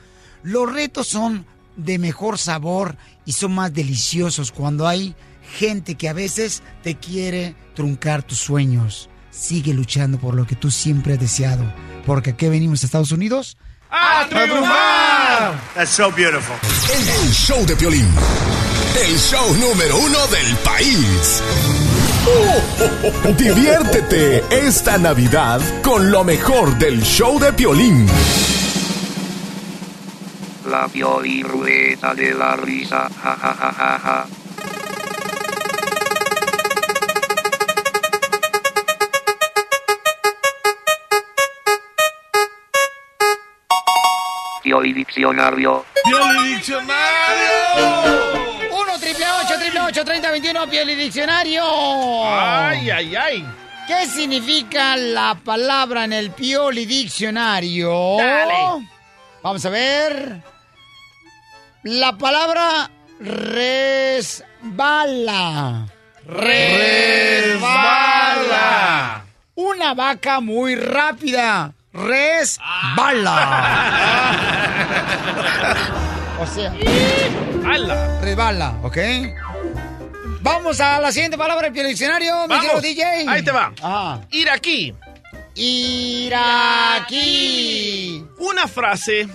[0.43, 5.15] Los retos son de mejor sabor y son más deliciosos cuando hay
[5.57, 9.09] gente que a veces te quiere truncar tus sueños.
[9.31, 11.73] Sigue luchando por lo que tú siempre has deseado.
[12.05, 13.57] Porque aquí venimos a Estados Unidos
[13.91, 15.61] ¡A triunfar!
[15.75, 16.55] That's so beautiful.
[16.89, 18.07] El show de Piolín.
[18.97, 21.43] El show número uno del país.
[23.37, 28.07] Diviértete esta Navidad con lo mejor del show de Piolín.
[30.69, 33.09] La Piolín-Rueda de la risa.
[33.23, 34.27] Ja, ja, ja, ja, ja.
[44.63, 45.87] Pioli Diccionario.
[46.05, 46.99] ¡Pioli Diccionario!
[48.71, 51.65] 1 triple 8 triple 8 30 21 Pioli Diccionario.
[52.25, 53.47] ¡Ay, ay, ay!
[53.87, 58.17] ¿Qué significa la palabra en el Pioli Diccionario?
[58.19, 58.87] Dale.
[59.43, 60.43] Vamos a ver.
[61.83, 64.67] La palabra resbala.
[66.27, 67.65] Resbala.
[69.55, 71.73] Una vaca muy rápida.
[71.93, 73.37] Resbala.
[76.41, 76.73] o sea,
[77.67, 78.21] ¡Hala!
[78.21, 78.99] resbala, ¿ok?
[80.43, 82.81] Vamos a la siguiente palabra del diccionario, mi querido.
[82.81, 83.29] DJ.
[83.29, 83.73] Ahí te va.
[83.83, 84.21] Ajá.
[84.31, 84.95] Ir aquí.
[85.55, 88.25] Ir aquí.
[88.39, 89.29] Una frase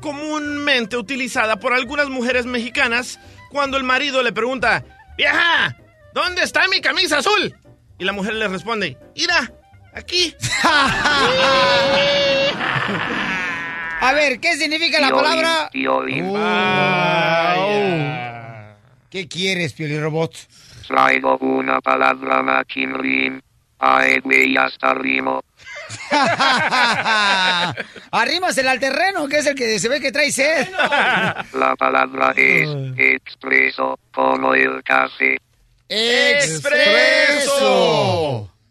[0.00, 3.18] comúnmente utilizada por algunas mujeres mexicanas
[3.50, 4.84] cuando el marido le pregunta,
[5.16, 5.76] vieja,
[6.12, 7.56] ¿dónde está mi camisa azul?
[7.98, 9.50] Y la mujer le responde, ira,
[9.96, 10.34] aquí.
[14.00, 15.70] A ver, ¿qué significa la Piolín, palabra?
[15.72, 16.32] Piolín.
[19.10, 20.34] ¿Qué quieres, Pioli Robot?
[20.86, 23.42] Traigo una palabra machinrín.
[23.78, 25.42] Ae, güey, hasta rimo.
[28.10, 30.66] Arrímasela al terreno, que es el que se ve que trae sed.
[31.52, 35.36] La palabra es expreso, como el café.
[35.88, 36.56] ¡Expreso!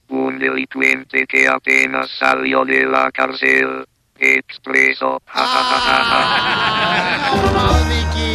[0.09, 3.85] Un delincuente que apenas salió de la cárcel.
[4.17, 5.21] Expreso.
[5.33, 5.55] Vamos,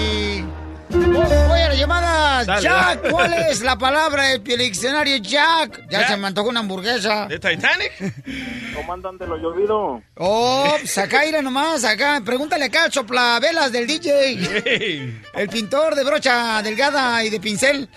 [2.47, 3.11] Dale, Jack, dale.
[3.11, 5.82] ¿cuál es la palabra del diccionario Jack?
[5.91, 6.09] Ya Jack.
[6.09, 7.26] se me antojó una hamburguesa.
[7.26, 7.93] ¿De Titanic?
[8.74, 10.03] ¿Cómo andan de lo llovido?
[10.16, 12.20] Oh, pues acá, mira nomás, acá.
[12.24, 15.20] Pregúntale acá al soplavelas del DJ.
[15.34, 17.88] El pintor de brocha delgada y de pincel.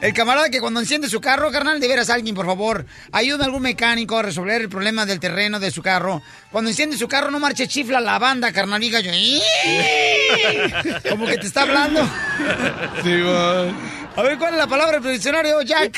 [0.00, 3.46] El camarada que cuando enciende su carro, carnal, de veras alguien, por favor, ayuda a
[3.46, 6.22] algún mecánico a resolver el problema del terreno de su carro.
[6.50, 9.10] Cuando enciende su carro, no marche chifla la banda, carnal, diga yo.
[11.08, 12.00] Como que te está hablando.
[14.16, 15.96] A ver, ¿cuál es la palabra del diccionario, Jack?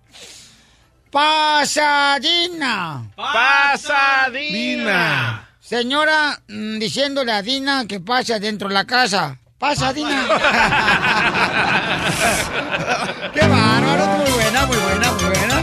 [1.10, 3.04] Pasadina.
[3.16, 4.94] Pasadina.
[5.60, 9.38] Señora, mm, diciéndole a Dina que pasa dentro de la casa.
[9.62, 10.26] Pasa, Dina.
[13.32, 14.06] ¡Qué bárbaro!
[14.18, 15.62] Muy buena, muy buena, muy buena.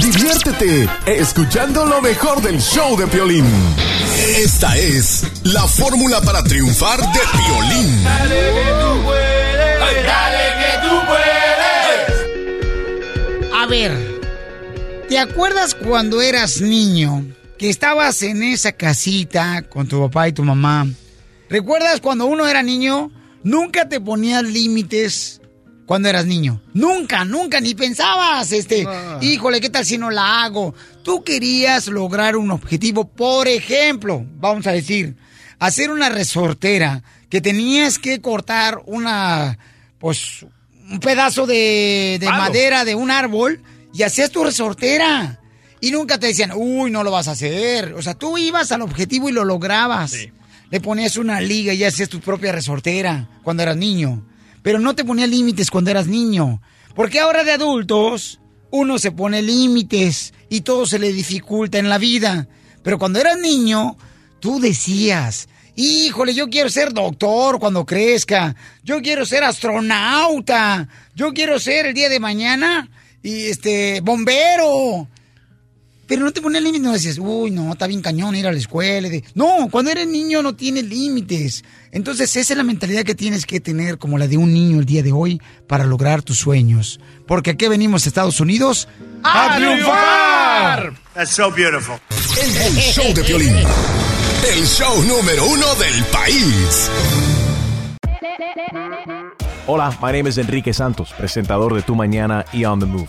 [0.00, 3.44] Diviértete escuchando lo mejor del show de Piolín.
[4.38, 8.02] Esta es la fórmula para triunfar de Piolín.
[8.02, 12.08] Dale que tú puedes, dale que tú puedes.
[13.54, 13.92] A ver,
[15.06, 17.26] ¿te acuerdas cuando eras niño
[17.60, 20.88] que estabas en esa casita con tu papá y tu mamá?
[21.50, 23.10] ¿Recuerdas cuando uno era niño?
[23.44, 25.42] Nunca te ponías límites
[25.84, 26.62] cuando eras niño.
[26.72, 28.86] Nunca, nunca, ni pensabas, este,
[29.20, 30.74] híjole, ¿qué tal si no la hago?
[31.02, 35.16] Tú querías lograr un objetivo, por ejemplo, vamos a decir,
[35.58, 39.58] hacer una resortera, que tenías que cortar una,
[39.98, 40.46] pues,
[40.90, 43.60] un pedazo de, de madera de un árbol
[43.92, 45.39] y hacías tu resortera.
[45.80, 47.94] Y nunca te decían, uy, no lo vas a hacer.
[47.94, 50.14] O sea, tú ibas al objetivo y lo lograbas.
[50.70, 54.26] Le ponías una liga y hacías tu propia resortera cuando eras niño.
[54.62, 56.60] Pero no te ponías límites cuando eras niño.
[56.94, 61.98] Porque ahora de adultos, uno se pone límites y todo se le dificulta en la
[61.98, 62.46] vida.
[62.82, 63.96] Pero cuando eras niño,
[64.38, 68.54] tú decías, híjole, yo quiero ser doctor cuando crezca.
[68.84, 70.88] Yo quiero ser astronauta.
[71.14, 72.88] Yo quiero ser el día de mañana
[73.22, 75.08] y este bombero.
[76.10, 78.58] Pero no te pones límites, no decías, uy, no, está bien cañón ir a la
[78.58, 79.08] escuela.
[79.08, 81.62] de- No, cuando eres niño no tienes límites.
[81.92, 84.86] Entonces esa es la mentalidad que tienes que tener como la de un niño el
[84.86, 86.98] día de hoy para lograr tus sueños.
[87.28, 88.88] Porque aquí venimos a Estados Unidos
[89.22, 90.94] a, triunfar.
[91.14, 92.00] That's so beautiful.
[92.42, 93.54] El show de Piolín.
[94.52, 96.90] El show número uno del país.
[99.68, 103.08] Hola, my name is Enrique Santos, presentador de Tu Mañana y On the Move.